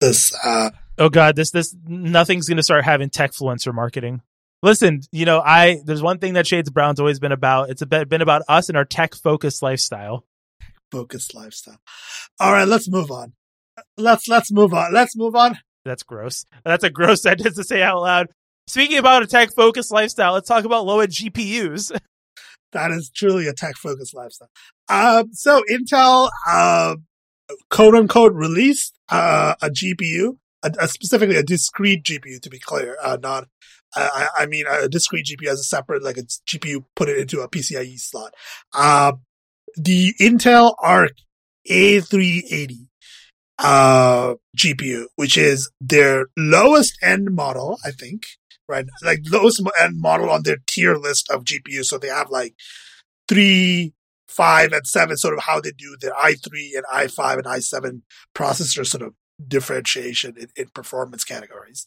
[0.00, 0.34] this.
[0.44, 4.22] Uh, oh God, this this nothing's going to start having techfluencer marketing.
[4.62, 7.70] Listen, you know, I there's one thing that Shades Brown's always been about.
[7.70, 10.24] It's a bit, been about us and our tech focused lifestyle.
[10.90, 11.78] Focused lifestyle.
[12.38, 13.32] All right, let's move on.
[13.96, 14.92] Let's let's move on.
[14.92, 15.58] Let's move on.
[15.84, 16.44] That's gross.
[16.64, 18.28] That's a gross sentence to say out loud.
[18.66, 21.98] Speaking about a tech focused lifestyle, let's talk about low end GPUs.
[22.72, 24.50] that is truly a tech focused lifestyle.
[24.88, 26.96] Um, so Intel, uh,
[27.70, 32.96] quote unquote released, uh, a GPU, a, a specifically a discrete GPU to be clear,
[33.02, 33.48] uh, not,
[33.94, 37.40] I, I, mean, a discrete GPU as a separate, like a GPU, put it into
[37.40, 38.34] a PCIe slot.
[38.72, 39.12] Uh,
[39.76, 41.12] the Intel Arc
[41.68, 42.86] A380,
[43.58, 48.26] uh, GPU, which is their lowest end model, I think,
[48.70, 48.86] right?
[49.02, 51.86] Like those and model on their tier list of GPUs.
[51.86, 52.54] So they have like
[53.28, 53.92] three,
[54.28, 58.02] five, and seven, sort of how they do their i3 and i5 and i7
[58.34, 59.14] processor sort of
[59.46, 61.86] differentiation in, in performance categories.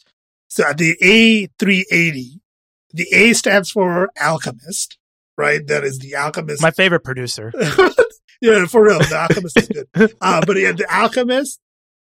[0.49, 2.39] So at the A380,
[2.93, 4.97] the A stands for Alchemist,
[5.37, 5.65] right?
[5.65, 6.61] That is the Alchemist.
[6.61, 7.51] My favorite producer.
[8.41, 8.99] yeah, for real.
[8.99, 10.13] The Alchemist is good.
[10.21, 11.59] Uh, but yeah, the Alchemist,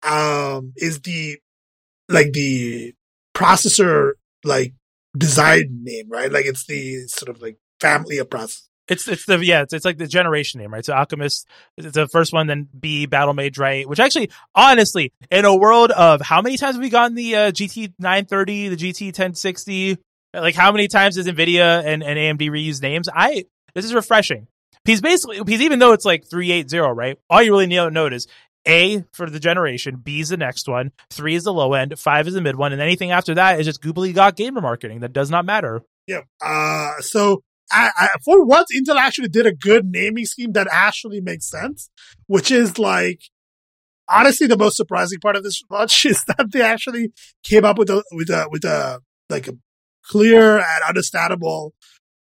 [0.03, 1.39] um, is the,
[2.09, 2.95] like the
[3.35, 4.13] processor
[4.45, 4.75] like
[5.17, 6.31] design name, right?
[6.33, 8.69] Like it's the sort of like family of process.
[8.89, 10.85] It's it's the yeah it's, it's like the generation name right?
[10.85, 15.55] So alchemist it's the first one then b Battlemage right which actually honestly in a
[15.55, 19.97] world of how many times have we gotten the uh, gt 930 the gt 1060
[20.35, 23.09] like how many times does nvidia and, and amd reuse names?
[23.13, 24.49] I this is refreshing.
[24.85, 27.19] Because basically because even though it's like 380 right?
[27.29, 28.27] All you really need to note is
[28.67, 32.29] a for the generation, B is the next one, three is the low end, five
[32.29, 35.13] is the mid one, and anything after that is just googly got gamer marketing that
[35.13, 35.83] does not matter.
[36.07, 36.23] Yeah.
[36.41, 41.21] Uh, so I, I, for once, Intel actually did a good naming scheme that actually
[41.21, 41.91] makes sense,
[42.27, 43.21] which is like
[44.09, 47.91] honestly the most surprising part of this launch is that they actually came up with
[47.91, 49.53] a with a with a like a
[50.05, 51.75] clear and understandable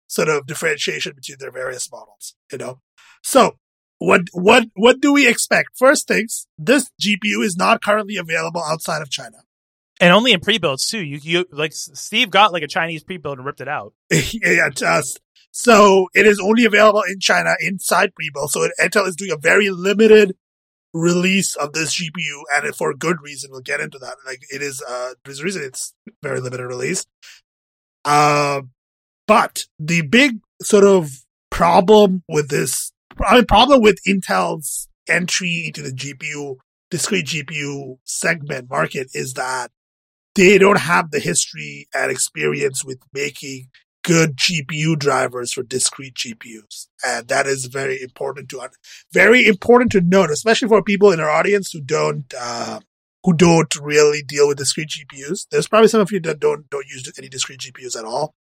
[0.07, 2.35] sort of differentiation between their various models.
[2.51, 2.79] You know,
[3.23, 3.57] so
[3.99, 5.77] what what what do we expect?
[5.77, 9.37] First things, this GPU is not currently available outside of China.
[10.01, 11.03] And only in pre-builds too.
[11.03, 13.93] You, you like Steve got like a Chinese pre-build and ripped it out.
[14.09, 15.19] yeah, just
[15.51, 18.51] so it is only available in China inside pre-build.
[18.51, 20.35] So Intel is doing a very limited
[20.93, 23.51] release of this GPU, and for good reason.
[23.51, 24.15] We'll get into that.
[24.25, 25.93] Like it is, uh, there's a reason it's
[26.23, 27.05] very limited release.
[28.05, 28.61] Uh,
[29.27, 31.11] but the big sort of
[31.49, 36.57] problem with this a problem with Intel's entry into the GPU,
[36.89, 39.71] discrete GPU segment market is that
[40.35, 43.67] they don't have the history and experience with making
[44.03, 46.87] good GPU drivers for discrete GPUs.
[47.05, 48.69] And that is very important to,
[49.11, 52.79] very important to note, especially for people in our audience who don't, uh,
[53.23, 55.47] who don't really deal with discrete GPUs.
[55.51, 58.33] There's probably some of you that don't don't use any discrete GPUs at all,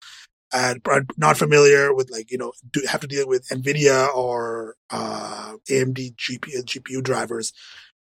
[0.53, 0.81] and
[1.17, 6.17] not familiar with like you know do have to deal with NVIDIA or uh, AMD
[6.17, 7.53] GPU GPU drivers.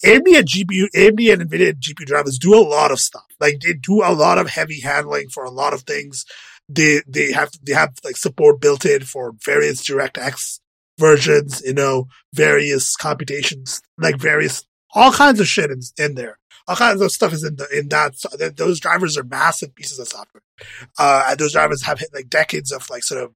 [0.05, 3.27] AMD and GPU, AMD and NVIDIA GPU drivers do a lot of stuff.
[3.39, 6.25] Like they do a lot of heavy handling for a lot of things.
[6.69, 10.61] They they have they have like support built in for various DirectX
[10.99, 14.65] versions, you know, various computations, like various
[14.95, 16.40] all kinds of shit in, in there.
[16.71, 18.17] All kinds of those stuff is in the in that.
[18.17, 20.45] So those drivers are massive pieces of software.
[20.97, 23.35] Uh, those drivers have hit like decades of like sort of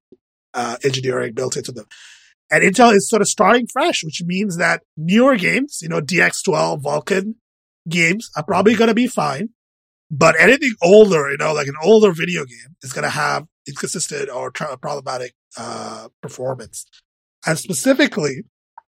[0.53, 1.85] uh, engineering built into them.
[2.49, 6.81] And Intel is sort of starting fresh, which means that newer games, you know, DX12,
[6.81, 7.35] Vulkan
[7.89, 9.49] games are probably going to be fine.
[10.09, 14.29] But anything older, you know, like an older video game is going to have inconsistent
[14.29, 16.85] or problematic uh, performance.
[17.45, 18.43] And specifically,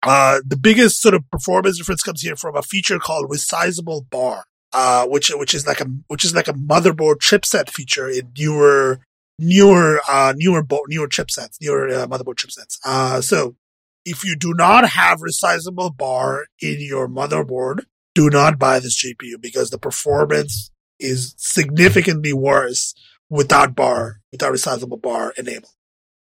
[0.03, 4.45] uh, the biggest sort of performance difference comes here from a feature called resizable bar,
[4.73, 9.01] uh, which which is like a which is like a motherboard chipset feature in newer
[9.39, 12.79] newer uh, newer bo- newer chipsets, newer uh, motherboard chipsets.
[12.85, 13.57] Uh, so
[14.05, 17.85] if you do not have resizable bar in your motherboard,
[18.15, 22.95] do not buy this GPU because the performance is significantly worse
[23.29, 25.73] without bar, without resizable bar enabled.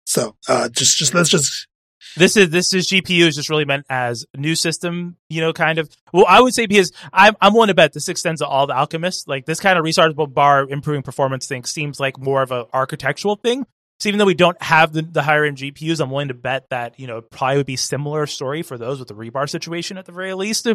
[0.04, 1.68] So, uh, just, just, let's just
[2.18, 5.78] this is this is GPU is just really meant as new system, you know, kind
[5.78, 5.88] of.
[6.12, 8.76] Well, I would say because I'm I'm willing to bet this extends to all the
[8.76, 9.26] alchemists.
[9.26, 13.36] Like this kind of restartable bar improving performance thing seems like more of an architectural
[13.36, 13.66] thing.
[14.00, 16.68] So even though we don't have the, the higher end GPUs, I'm willing to bet
[16.70, 20.06] that you know probably would be similar story for those with the rebar situation at
[20.06, 20.66] the very least.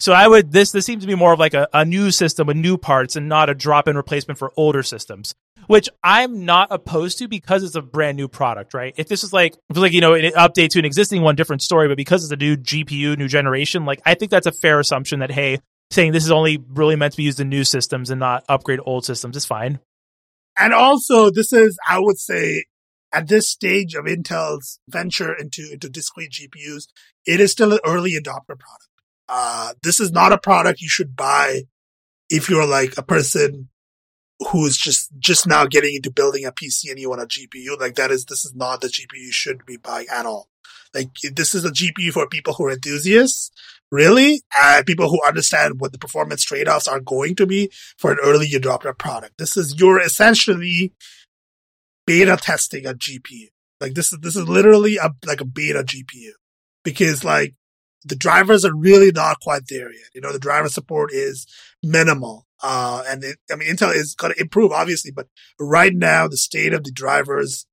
[0.00, 2.46] So I would this this seems to be more of like a, a new system
[2.46, 5.34] with new parts and not a drop in replacement for older systems
[5.66, 8.94] which I'm not opposed to because it's a brand new product, right?
[8.96, 11.88] If this is like, like, you know, an update to an existing one, different story,
[11.88, 15.20] but because it's a new GPU, new generation, like I think that's a fair assumption
[15.20, 15.58] that, hey,
[15.90, 18.80] saying this is only really meant to be used in new systems and not upgrade
[18.84, 19.78] old systems is fine.
[20.58, 22.64] And also, this is, I would say,
[23.12, 26.86] at this stage of Intel's venture into, into discrete GPUs,
[27.26, 28.88] it is still an early adopter product.
[29.28, 31.62] Uh, this is not a product you should buy
[32.28, 33.68] if you're like a person
[34.50, 37.94] who's just just now getting into building a PC and you want a GPU, like
[37.96, 40.48] that is this is not the GPU you should be buying at all.
[40.94, 43.50] Like this is a GPU for people who are enthusiasts,
[43.90, 48.18] really, and people who understand what the performance trade-offs are going to be for an
[48.22, 49.38] early adopter product.
[49.38, 50.92] This is you're essentially
[52.06, 53.48] beta testing a GPU.
[53.80, 56.30] Like this is this is literally a like a beta GPU
[56.84, 57.54] because like
[58.04, 60.08] the drivers are really not quite there yet.
[60.14, 61.46] You know, the driver support is
[61.84, 62.46] minimal.
[62.62, 65.28] Uh, and it, I mean, Intel is going to improve, obviously, but
[65.58, 67.66] right now the state of the drivers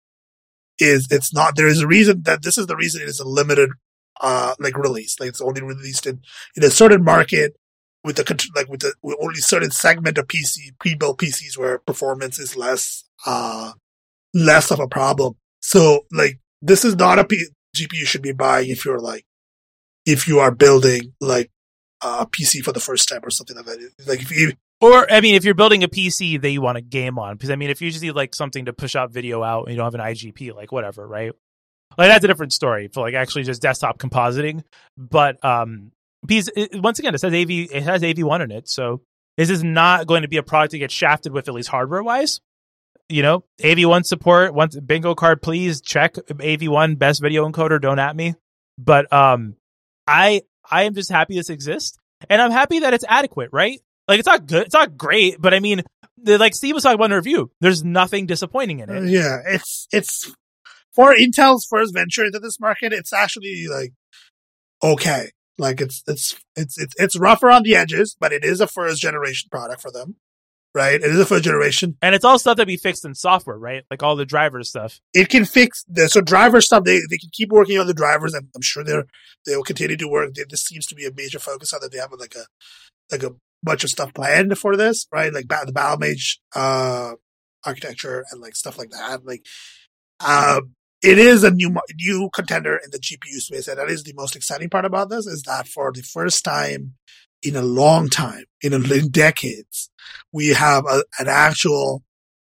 [0.79, 1.55] is it's not.
[1.55, 3.69] There is a reason that this is the reason it is a limited,
[4.19, 5.19] uh, like release.
[5.19, 6.21] Like it's only released in
[6.55, 7.55] in a certain market
[8.03, 12.39] with the like with the with only certain segment of PC pre-built PCs where performance
[12.39, 13.71] is less uh
[14.33, 15.35] less of a problem.
[15.61, 19.25] So like this is not a P- GPU you should be buying if you're like
[20.05, 21.51] if you are building like
[22.01, 23.91] a PC for the first time or something like that.
[24.07, 26.81] Like if you or I mean, if you're building a PC that you want to
[26.81, 29.43] game on, because I mean, if you just need like something to push out video
[29.43, 31.31] out and you don't have an IGP, like whatever, right?
[31.97, 34.63] Like that's a different story for like actually just desktop compositing.
[34.97, 35.91] But um,
[36.25, 39.01] because it, once again, it says AV, it has AV1 in it, so
[39.37, 42.03] this is not going to be a product to get shafted with at least hardware
[42.03, 42.41] wise.
[43.07, 44.53] You know, AV1 support.
[44.53, 47.79] Once bingo card, please check AV1 best video encoder.
[47.79, 48.35] Don't at me.
[48.77, 49.55] But um,
[50.07, 51.97] I I am just happy this exists,
[52.29, 53.79] and I'm happy that it's adequate, right?
[54.07, 55.83] Like it's not good, it's not great, but I mean,
[56.23, 58.97] like Steve was talking about in the review, there's nothing disappointing in it.
[58.97, 60.33] Uh, yeah, it's it's
[60.93, 62.93] for Intel's first venture into this market.
[62.93, 63.93] It's actually like
[64.83, 68.67] okay, like it's it's it's it's it's rougher on the edges, but it is a
[68.67, 70.15] first generation product for them
[70.73, 70.95] right?
[70.95, 71.97] It is a first generation.
[72.01, 73.83] And it's all stuff that be fixed in software, right?
[73.91, 74.99] Like all the driver stuff.
[75.13, 76.83] It can fix the so driver stuff.
[76.83, 78.33] They they can keep working on the drivers.
[78.33, 79.05] I'm, I'm sure they're
[79.45, 80.33] they will continue to work.
[80.35, 81.91] This seems to be a major focus on that.
[81.91, 82.45] They have like a
[83.11, 85.33] like a bunch of stuff planned for this, right?
[85.33, 87.13] Like the Battlemage uh,
[87.65, 89.25] architecture and like stuff like that.
[89.25, 89.45] Like,
[90.25, 94.13] um, it is a new new contender in the GPU space, and that is the
[94.15, 95.25] most exciting part about this.
[95.25, 96.95] Is that for the first time
[97.43, 99.89] in a long time, in, a, in decades,
[100.31, 102.03] we have a, an actual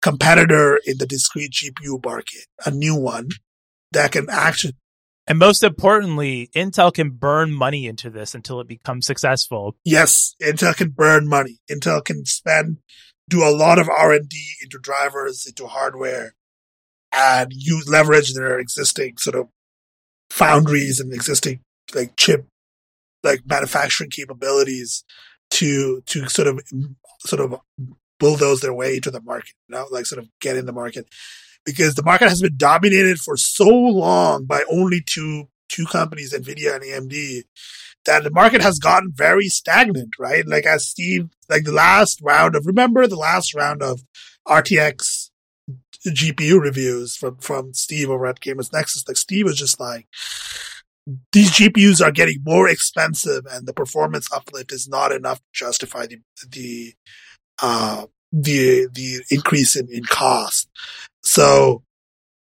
[0.02, 3.30] competitor in the discrete GPU market, a new one
[3.92, 4.76] that can actually
[5.26, 9.76] and most importantly, Intel can burn money into this until it becomes successful.
[9.86, 11.60] Yes, Intel can burn money.
[11.72, 12.80] Intel can spend,
[13.30, 16.34] do a lot of R and D into drivers, into hardware,
[17.14, 19.48] and use leverage their existing sort of
[20.30, 21.62] foundries and existing
[21.96, 22.46] like chip,
[23.24, 25.04] like manufacturing capabilities
[25.52, 26.60] to to sort of
[27.20, 27.60] sort of
[28.20, 31.08] bulldoze their way into the market, you know, like sort of get in the market
[31.66, 36.76] because the market has been dominated for so long by only two two companies, Nvidia
[36.76, 37.44] and AMD,
[38.06, 40.46] that the market has gotten very stagnant, right?
[40.48, 44.04] Like as Steve, like the last round of remember the last round of
[44.48, 45.30] RTX
[46.06, 49.08] GPU reviews from from Steve over at Gamers Nexus.
[49.08, 50.08] Like Steve was just like,
[51.32, 56.08] these GPUs are getting more expensive, and the performance uplift is not enough to justify
[56.08, 56.94] the the
[57.62, 60.70] uh, the the increase in, in cost.
[61.24, 61.84] So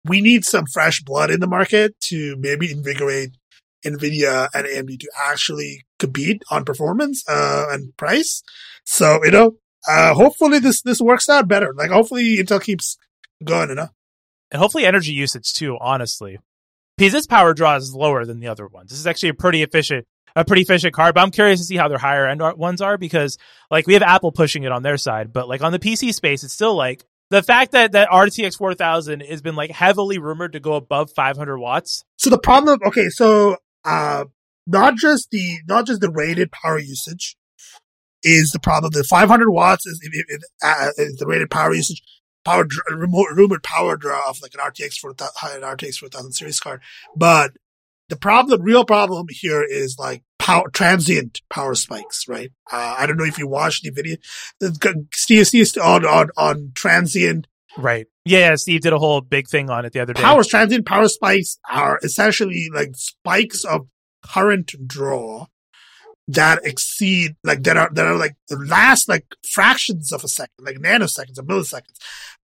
[0.05, 3.37] we need some fresh blood in the market to maybe invigorate
[3.85, 8.43] Nvidia and AMD to actually compete on performance uh, and price.
[8.85, 9.57] So you know,
[9.89, 11.73] uh, hopefully this this works out better.
[11.75, 12.99] Like hopefully Intel keeps
[13.43, 13.89] going, you know,
[14.51, 15.79] and hopefully energy usage too.
[15.81, 16.39] Honestly,
[17.01, 18.91] because its power draw is lower than the other ones.
[18.91, 21.15] This is actually a pretty efficient a pretty efficient card.
[21.15, 23.39] But I'm curious to see how their higher end ones are because
[23.71, 26.45] like we have Apple pushing it on their side, but like on the PC space,
[26.45, 30.61] it's still like the fact that that RTX 4000 has been like heavily rumored to
[30.61, 32.05] go above 500 watts.
[32.19, 34.27] So the problem, okay, so uh,
[34.67, 37.37] not just the not just the rated power usage
[38.23, 38.93] is the problem.
[38.93, 39.99] The 500 watts is,
[40.63, 42.03] uh, is the rated power usage.
[42.45, 46.81] Power remote rumored power draw of like an RTX for an RTX 4000 series card,
[47.15, 47.53] but
[48.09, 52.51] the problem, the real problem here is like power, transient power spikes, right?
[52.71, 54.17] Uh, I don't know if you watched the video.
[55.15, 57.47] Steve, Steve on, on, on transient.
[57.79, 58.07] Right.
[58.25, 60.23] Yeah, Steve did a whole big thing on it the other day.
[60.23, 63.87] Power transient power spikes are essentially like spikes of
[64.25, 65.47] current draw
[66.35, 70.65] that exceed like that are that are like the last like fractions of a second,
[70.65, 71.99] like nanoseconds or milliseconds,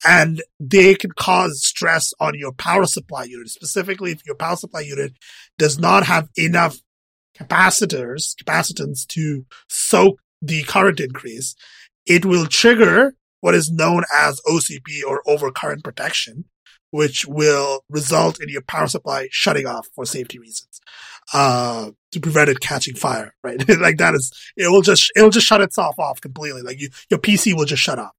[0.05, 3.49] and they can cause stress on your power supply unit.
[3.49, 5.14] Specifically, if your power supply unit
[5.59, 6.78] does not have enough
[7.37, 11.57] capacitors, capacitance to soak the current increase,
[12.07, 16.45] it will trigger what is known as OCP or overcurrent protection,
[16.93, 20.72] which will result in your power supply shutting off for safety reasons
[21.33, 23.66] uh, to prevent it catching fire, right?
[23.81, 26.62] like that is, it will just, it will just shut itself off completely.
[26.62, 28.12] Like you, your PC will just shut off.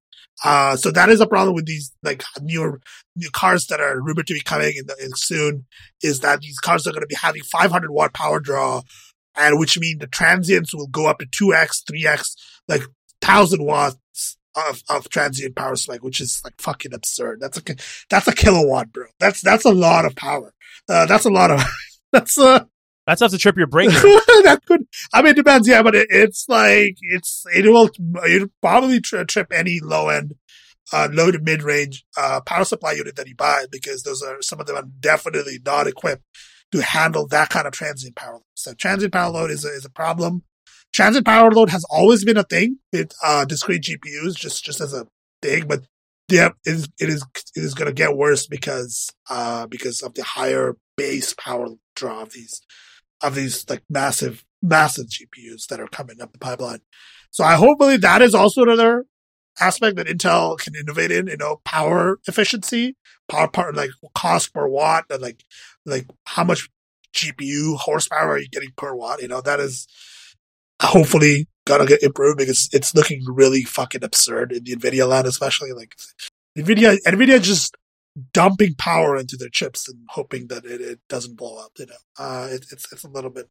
[0.43, 2.81] Uh, so that is a problem with these like newer
[3.15, 5.65] new cars that are rumored to be coming in, the, in soon
[6.01, 8.81] is that these cars are going to be having 500 watt power draw
[9.35, 12.35] and which means the transients will go up to 2x, 3x,
[12.67, 12.81] like
[13.21, 17.39] 1000 watts of, of transient power spike, which is like fucking absurd.
[17.39, 17.61] That's a,
[18.09, 19.05] that's a kilowatt, bro.
[19.19, 20.53] That's, that's a lot of power.
[20.87, 21.63] Uh, that's a lot of,
[22.11, 22.67] that's a,
[23.05, 23.89] that's enough to trip your brain.
[23.91, 25.67] that could, I mean, it depends.
[25.67, 27.89] Yeah, but it, it's like, it's, it will,
[28.23, 30.35] it probably tri- trip any low end,
[30.91, 34.41] uh, low to mid range, uh, power supply unit that you buy because those are,
[34.41, 36.23] some of them are definitely not equipped
[36.71, 38.43] to handle that kind of transient power load.
[38.55, 40.43] So transient power load is a, is a problem.
[40.93, 44.93] Transient power load has always been a thing with, uh, discrete GPUs, just, just as
[44.93, 45.07] a
[45.41, 45.81] thing, but
[46.29, 47.25] yeah, it is, it is,
[47.55, 52.21] it is going to get worse because, uh, because of the higher base power draw
[52.21, 52.61] of these
[53.23, 56.81] of these like massive, massive GPUs that are coming up the pipeline.
[57.31, 59.05] So I hopefully that is also another
[59.59, 62.95] aspect that Intel can innovate in, you know, power efficiency,
[63.27, 65.43] power part, like cost per watt, and like,
[65.85, 66.69] like how much
[67.15, 69.21] GPU horsepower are you getting per watt?
[69.21, 69.87] You know, that is
[70.81, 75.71] hopefully gonna get improved because it's looking really fucking absurd in the NVIDIA land, especially
[75.71, 75.95] like
[76.57, 77.75] NVIDIA, NVIDIA just
[78.33, 81.71] dumping power into their chips and hoping that it, it doesn't blow up.
[81.77, 83.49] You know, uh, it, it's it's a little bit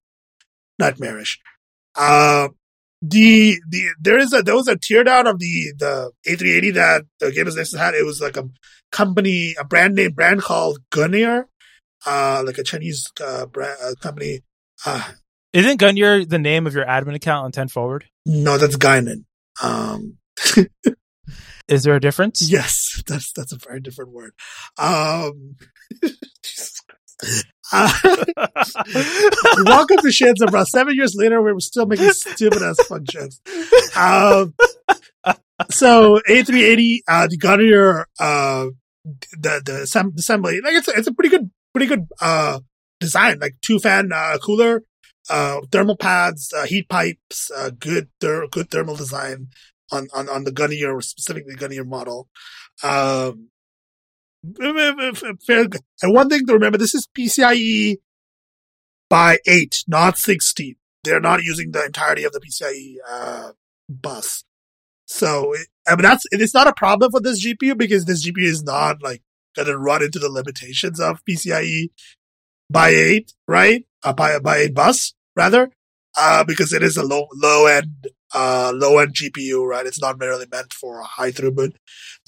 [0.78, 1.40] nightmarish.
[1.94, 2.48] Uh,
[3.02, 7.26] the the there is a there was a teardown of the the A380 that the
[7.26, 7.94] Gamers Nexus had.
[7.94, 8.48] It was like a
[8.92, 11.44] company, a brand name brand called Gunnir,
[12.06, 14.40] uh, like a Chinese uh, brand uh, company.
[14.86, 15.10] Uh,
[15.52, 18.04] Isn't Gunnir the name of your admin account on Ten Forward?
[18.24, 19.24] No, that's Guinan.
[19.60, 20.18] Um,
[21.68, 22.42] Is there a difference?
[22.50, 24.32] Yes, that's that's a very different word.
[24.78, 25.56] Um,
[27.72, 27.92] uh,
[29.64, 30.54] welcome to Shades of.
[30.68, 33.40] Seven years later, we're still making stupid ass fun jokes.
[33.96, 34.54] Um,
[35.70, 38.66] so A380, uh, the Gunnir, uh,
[39.04, 39.82] the the
[40.18, 42.60] assembly, like it's it's a pretty good, pretty good uh
[43.00, 43.38] design.
[43.40, 44.82] Like two fan uh, cooler,
[45.30, 49.48] uh, thermal pads, uh, heat pipes, uh, good ther- good thermal design
[49.92, 52.28] on, on, on the Gunnir, specifically Gunnir model.
[52.82, 53.48] Um,
[54.44, 57.98] and one thing to remember, this is PCIe
[59.08, 60.74] by 8, not 16.
[61.04, 63.52] They're not using the entirety of the PCIe uh,
[63.88, 64.44] bus.
[65.06, 68.44] So, it, I mean, that's, it's not a problem for this GPU because this GPU
[68.44, 69.22] is not like
[69.54, 71.90] going to run into the limitations of PCIe
[72.70, 73.84] by 8, right?
[74.02, 75.70] Uh, by, by 8 bus, rather,
[76.16, 79.86] uh, because it is a low, low end uh, low end GPU, right?
[79.86, 81.74] It's not really meant for high throughput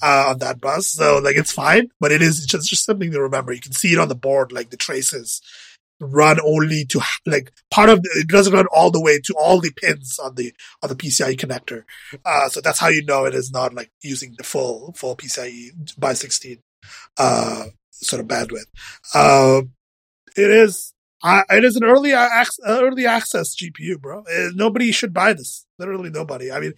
[0.01, 3.21] uh, on that bus, so like it's fine, but it is just just something to
[3.21, 3.53] remember.
[3.53, 5.41] You can see it on the board, like the traces
[5.99, 9.61] run only to like part of the, it doesn't run all the way to all
[9.61, 10.53] the pins on the
[10.83, 11.83] on the PCIe connector.
[12.25, 15.69] Uh, so that's how you know it is not like using the full full PCIe
[15.97, 16.59] by 16
[17.17, 18.65] uh, sort of bandwidth.
[19.13, 19.61] Uh,
[20.35, 20.93] it is
[21.25, 24.19] uh, it is an early ac- early access GPU, bro.
[24.19, 25.65] Uh, nobody should buy this.
[25.79, 26.51] Literally nobody.
[26.51, 26.73] I mean,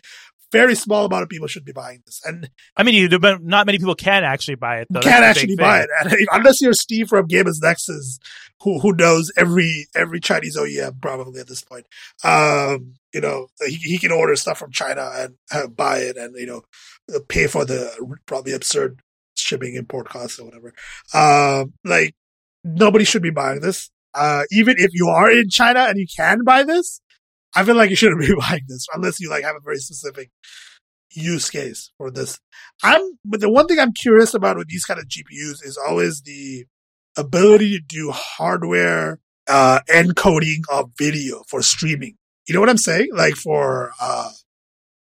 [0.54, 2.22] very small amount of people should be buying this.
[2.24, 3.10] And I mean, you,
[3.41, 4.88] not many people can actually buy it.
[4.89, 5.02] Though.
[5.02, 8.20] Can actually buy it, and unless you're Steve from Gamers Nexus,
[8.62, 11.86] who who knows every every Chinese OEM probably at this point.
[12.24, 16.36] Um, you know, he, he can order stuff from China and uh, buy it, and
[16.38, 19.02] you know, pay for the probably absurd
[19.36, 20.74] shipping import costs or whatever.
[21.14, 22.16] Um, like
[22.64, 23.89] nobody should be buying this.
[24.18, 27.01] Uh, even if you are in China and you can buy this,
[27.55, 30.32] I feel like you shouldn't be buying this unless you like have a very specific
[31.11, 32.39] use case for this.
[32.84, 36.22] I'm, but the one thing I'm curious about with these kind of GPUs is always
[36.22, 36.65] the
[37.18, 42.18] ability to do hardware, uh, encoding of video for streaming.
[42.47, 43.09] You know what I'm saying?
[43.13, 44.32] Like for, uh,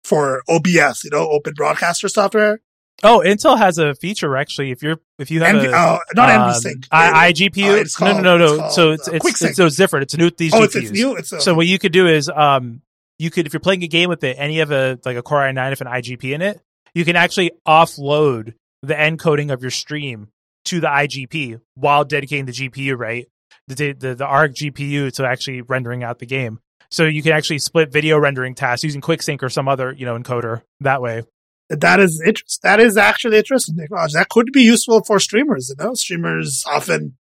[0.04, 2.60] for OBS, you know, open broadcaster software.
[3.04, 4.72] Oh, Intel has a feature actually.
[4.72, 6.88] If you're if you have NV, a oh, not um, NVSync.
[6.92, 8.46] I, iGPU, Uh, it's no, no, no, no.
[8.46, 10.04] it's called, so it's uh, it's, it's so it's different.
[10.04, 10.30] It's new.
[10.32, 10.66] These oh, GPUs.
[10.66, 11.16] it's, it's new.
[11.16, 12.82] It's a, So what you could do is um
[13.20, 15.40] you could if you're playing a game with it, any of a like a Core
[15.42, 16.62] i9 with an IGP in it,
[16.94, 20.30] you can actually offload the encoding of your stream
[20.66, 23.28] to the IGP while dedicating the GPU, right?
[23.68, 26.60] The the the ARC GPU to actually rendering out the game.
[26.92, 30.18] So you can actually split video rendering tasks using QuickSync or some other, you know,
[30.18, 31.24] encoder that way.
[31.70, 32.62] That is interest.
[32.64, 34.14] That is actually interesting technology.
[34.14, 35.70] That could be useful for streamers.
[35.70, 37.18] You know, streamers often,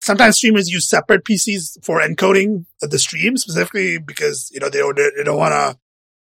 [0.00, 4.96] sometimes streamers use separate PCs for encoding the stream specifically because you know they don't
[4.96, 5.78] they don't want to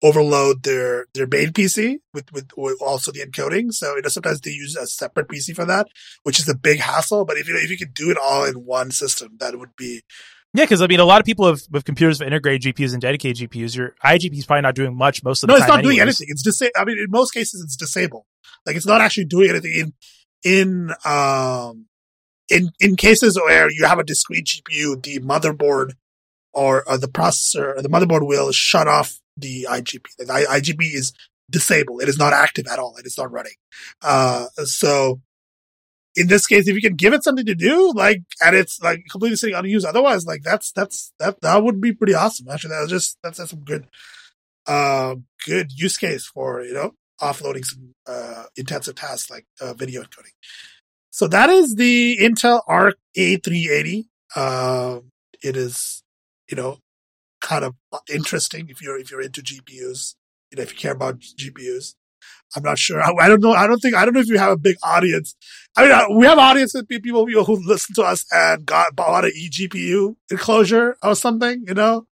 [0.02, 3.72] overload their their main PC with, with with also the encoding.
[3.72, 5.88] So you know sometimes they use a separate PC for that,
[6.24, 7.24] which is a big hassle.
[7.24, 10.02] But if you if you could do it all in one system, that would be
[10.57, 13.02] Yeah, because I mean, a lot of people have with computers with integrated GPUs and
[13.02, 13.76] dedicated GPUs.
[13.76, 15.68] Your IGP is probably not doing much most of the no, time.
[15.68, 16.26] No, it's not doing anything.
[16.30, 18.24] It's disa- I mean, in most cases, it's disabled.
[18.64, 19.72] Like it's not actually doing anything.
[19.74, 19.92] In
[20.42, 21.86] in um
[22.48, 25.92] in in cases where you have a discrete GPU, the motherboard
[26.54, 30.04] or, or the processor, the motherboard will shut off the IGP.
[30.18, 31.12] The I- IGP is
[31.50, 32.02] disabled.
[32.02, 32.96] It is not active at all.
[32.96, 33.52] It is not running.
[34.02, 35.20] Uh, so
[36.16, 39.04] in this case, if you can give it something to do, like, and it's like
[39.10, 42.48] completely sitting unused, otherwise, like that's that's that that would be pretty awesome.
[42.48, 43.86] Actually, that was just that's, that's some good,
[44.66, 50.02] uh, good use case for you know offloading some uh intensive tasks like uh, video
[50.02, 50.32] encoding.
[51.10, 54.04] So that is the Intel Arc A380.
[54.34, 55.00] Uh,
[55.42, 56.02] it is,
[56.50, 56.78] you know,
[57.40, 57.74] kind of
[58.12, 60.14] interesting if you're if you're into GPUs.
[60.50, 61.94] You know, if you care about GPUs.
[62.54, 63.02] I'm not sure.
[63.02, 63.52] I, I don't know.
[63.52, 63.94] I don't think.
[63.94, 65.34] I don't know if you have a big audience.
[65.76, 69.24] I mean, we have audiences people you know, who listen to us and got bought
[69.24, 71.64] an eGPU enclosure or something.
[71.66, 72.06] You know,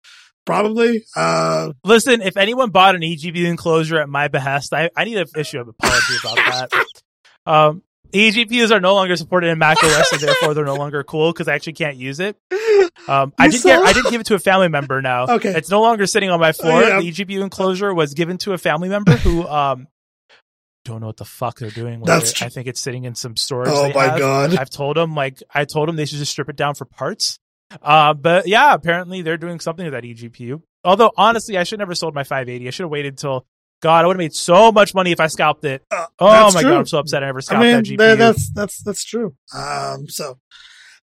[0.45, 1.05] probably.
[1.15, 5.27] Uh, Listen, if anyone bought an eGPU enclosure at my behest, I, I need to
[5.39, 6.35] issue an apology about
[6.71, 6.85] that.
[7.45, 11.31] Um, eGPUs are no longer supported in Mac OS, and therefore they're no longer cool
[11.31, 12.37] because I actually can't use it.
[13.07, 15.25] Um, I did get, I did give it to a family member now.
[15.33, 15.49] Okay.
[15.49, 16.83] It's no longer sitting on my floor.
[16.83, 16.99] Oh, yeah.
[16.99, 19.87] The eGPU enclosure was given to a family member who um
[20.85, 22.35] don't know what the fuck they're doing with That's it.
[22.35, 23.69] tr- I think it's sitting in some storage.
[23.71, 24.19] oh my have.
[24.19, 24.55] god.
[24.57, 27.39] I've told them like I told them they should just strip it down for parts.
[27.81, 30.61] Uh, but yeah, apparently they're doing something with that eGPU.
[30.83, 32.67] Although honestly, I should never sold my 580.
[32.67, 33.45] I should have waited until
[33.81, 34.03] God.
[34.03, 35.81] I would have made so much money if I scalped it.
[35.89, 36.69] Uh, Oh my true.
[36.71, 38.17] god, I'm so upset I never I scalped mean, that GPU.
[38.17, 39.35] that's that's that's true.
[39.55, 40.37] Um, so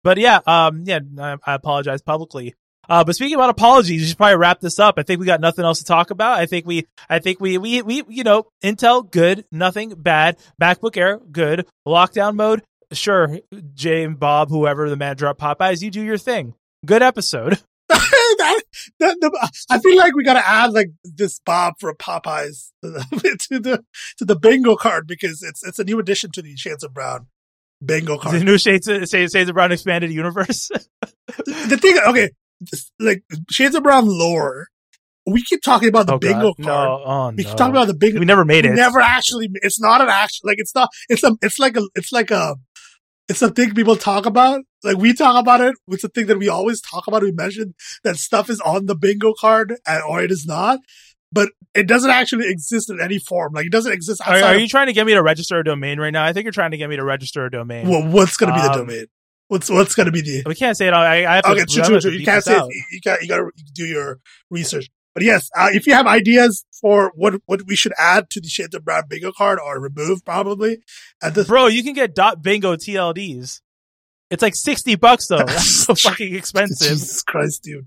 [0.03, 2.55] But yeah, um, yeah, I, I apologize publicly.
[2.89, 4.99] Uh, but speaking about apologies, we should probably wrap this up.
[4.99, 6.39] I think we got nothing else to talk about.
[6.39, 10.39] I think we, I think we, we, we, you know, Intel, good, nothing bad.
[10.61, 11.67] MacBook Air, good.
[11.87, 12.63] Lockdown mode,
[12.93, 13.41] sure.
[13.75, 16.55] Jay and Bob, whoever the manager at Popeyes, you do your thing.
[16.87, 17.61] Good episode.
[17.89, 18.63] that,
[19.01, 23.59] that, the, I feel like we got to add like this Bob from Popeyes to
[23.59, 23.83] the
[24.19, 27.29] to the bingo card because it's it's a new addition to the Shades of Brown
[27.83, 28.35] bingo card.
[28.35, 30.69] The new Shades of, Shades of Brown expanded universe.
[31.47, 32.31] the thing, okay,
[32.99, 34.67] like Shades of Brown lore,
[35.27, 36.65] we keep talking about the oh bingo God.
[36.65, 36.89] card.
[36.89, 37.57] No, oh We keep no.
[37.57, 38.19] talking about the bingo.
[38.19, 38.75] we never made we it.
[38.75, 39.49] never actually.
[39.55, 40.41] It's not an action.
[40.45, 40.89] Like it's not.
[41.09, 41.37] It's a.
[41.43, 41.83] It's like a.
[41.95, 42.57] It's like a.
[43.29, 44.63] It's a thing people talk about.
[44.83, 45.75] Like we talk about it.
[45.89, 47.23] It's a thing that we always talk about.
[47.23, 47.75] We mention
[48.05, 50.79] that stuff is on the bingo card, and, or it is not.
[51.31, 53.53] But it doesn't actually exist in any form.
[53.53, 55.65] Like it doesn't exist Are, are of- you trying to get me to register a
[55.65, 56.25] domain right now?
[56.25, 57.87] I think you're trying to get me to register a domain.
[57.87, 59.07] well, what's going to be the Um, domain?
[59.49, 60.43] What's what's going to be the?
[60.47, 60.93] we can't say it.
[60.95, 61.03] all.
[61.03, 62.11] I, I have to, Okay, true, true, true.
[62.13, 62.69] You can't say out.
[62.71, 62.85] it.
[62.93, 64.21] you got you got to do your
[64.51, 64.89] research.
[65.15, 68.49] But yes, uh, if you have ideas for what what we should add to the
[68.49, 70.79] Shades of Brown bingo card or remove, probably
[71.23, 73.61] at this Bro, you can get dot bingo TLDs.
[74.31, 75.39] It's like sixty bucks though.
[75.47, 76.87] That's so fucking expensive.
[76.87, 77.87] Jesus Christ, dude!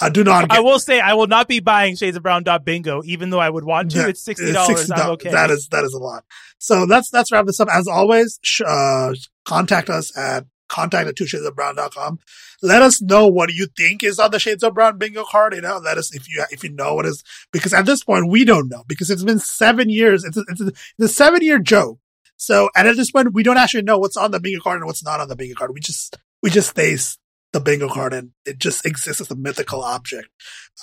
[0.00, 0.52] I do not.
[0.52, 3.40] I will say I will not be buying Shades of Brown dot bingo, even though
[3.40, 3.98] I would want to.
[3.98, 4.88] Yeah, It's sixty dollars.
[4.90, 5.32] I'm okay.
[5.32, 6.24] That is that is a lot.
[6.58, 7.68] So that's that's wrap this up.
[7.70, 9.14] As always, sh- uh,
[9.44, 12.18] contact us at contact at two shades of.
[12.62, 15.54] Let us know what you think is on the Shades of Brown bingo card.
[15.54, 17.22] You know, let us if you if you know what is
[17.52, 20.24] because at this point we don't know because it's been seven years.
[20.24, 20.72] It's a, it's a,
[21.04, 21.98] a seven year joke.
[22.36, 24.86] So and at this point we don't actually know what's on the bingo card and
[24.86, 25.72] what's not on the bingo card.
[25.72, 27.18] We just we just face
[27.52, 30.28] the bingo card and it just exists as a mythical object.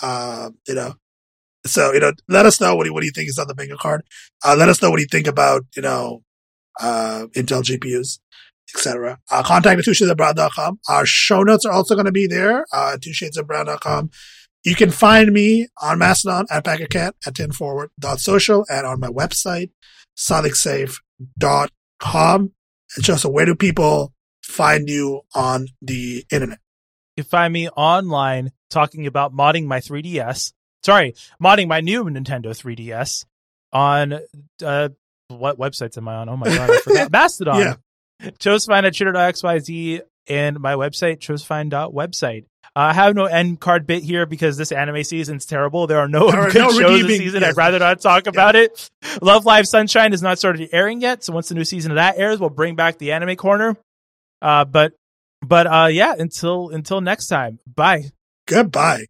[0.01, 0.95] Um, you know.
[1.63, 3.47] So, you know, let us know what do you, what do you think is on
[3.47, 4.01] the bingo card.
[4.43, 6.23] Uh, let us know what you think about, you know,
[6.79, 8.19] uh, Intel GPUs,
[8.75, 9.19] etc.
[9.29, 10.79] Uh, contact at twoshadesofbrown.com.
[10.87, 14.11] Our show notes are also going to be there, uh, twoshadesofbrown.com.
[14.63, 19.71] You can find me on Mastodon at PacketCat at 10forward.social and on my website,
[20.15, 22.51] sonicsafe.com.
[22.97, 26.59] It's just where do people find you on the internet?
[27.15, 30.53] You can find me online talking about modding my 3DS.
[30.83, 33.25] Sorry, modding my new Nintendo 3DS
[33.73, 34.19] on
[34.63, 34.89] uh,
[35.29, 36.29] what websites am I on?
[36.29, 37.11] Oh my god, I forgot.
[37.11, 37.59] Mastodon.
[37.59, 37.75] Yeah.
[38.39, 42.45] Chosefine at Twitter.xyz and my website, chosefine.website.
[42.73, 45.87] Uh, I have no end card bit here because this anime season is terrible.
[45.87, 47.41] There are no There are good no shows redeeming- this season.
[47.41, 47.49] yes.
[47.51, 48.89] I'd rather not talk about it.
[49.21, 52.17] Love Live Sunshine is not started airing yet, so once the new season of that
[52.17, 53.75] airs, we'll bring back the anime corner.
[54.41, 54.93] Uh, but
[55.41, 58.03] but uh, yeah, until until next time, bye.
[58.47, 59.05] Goodbye.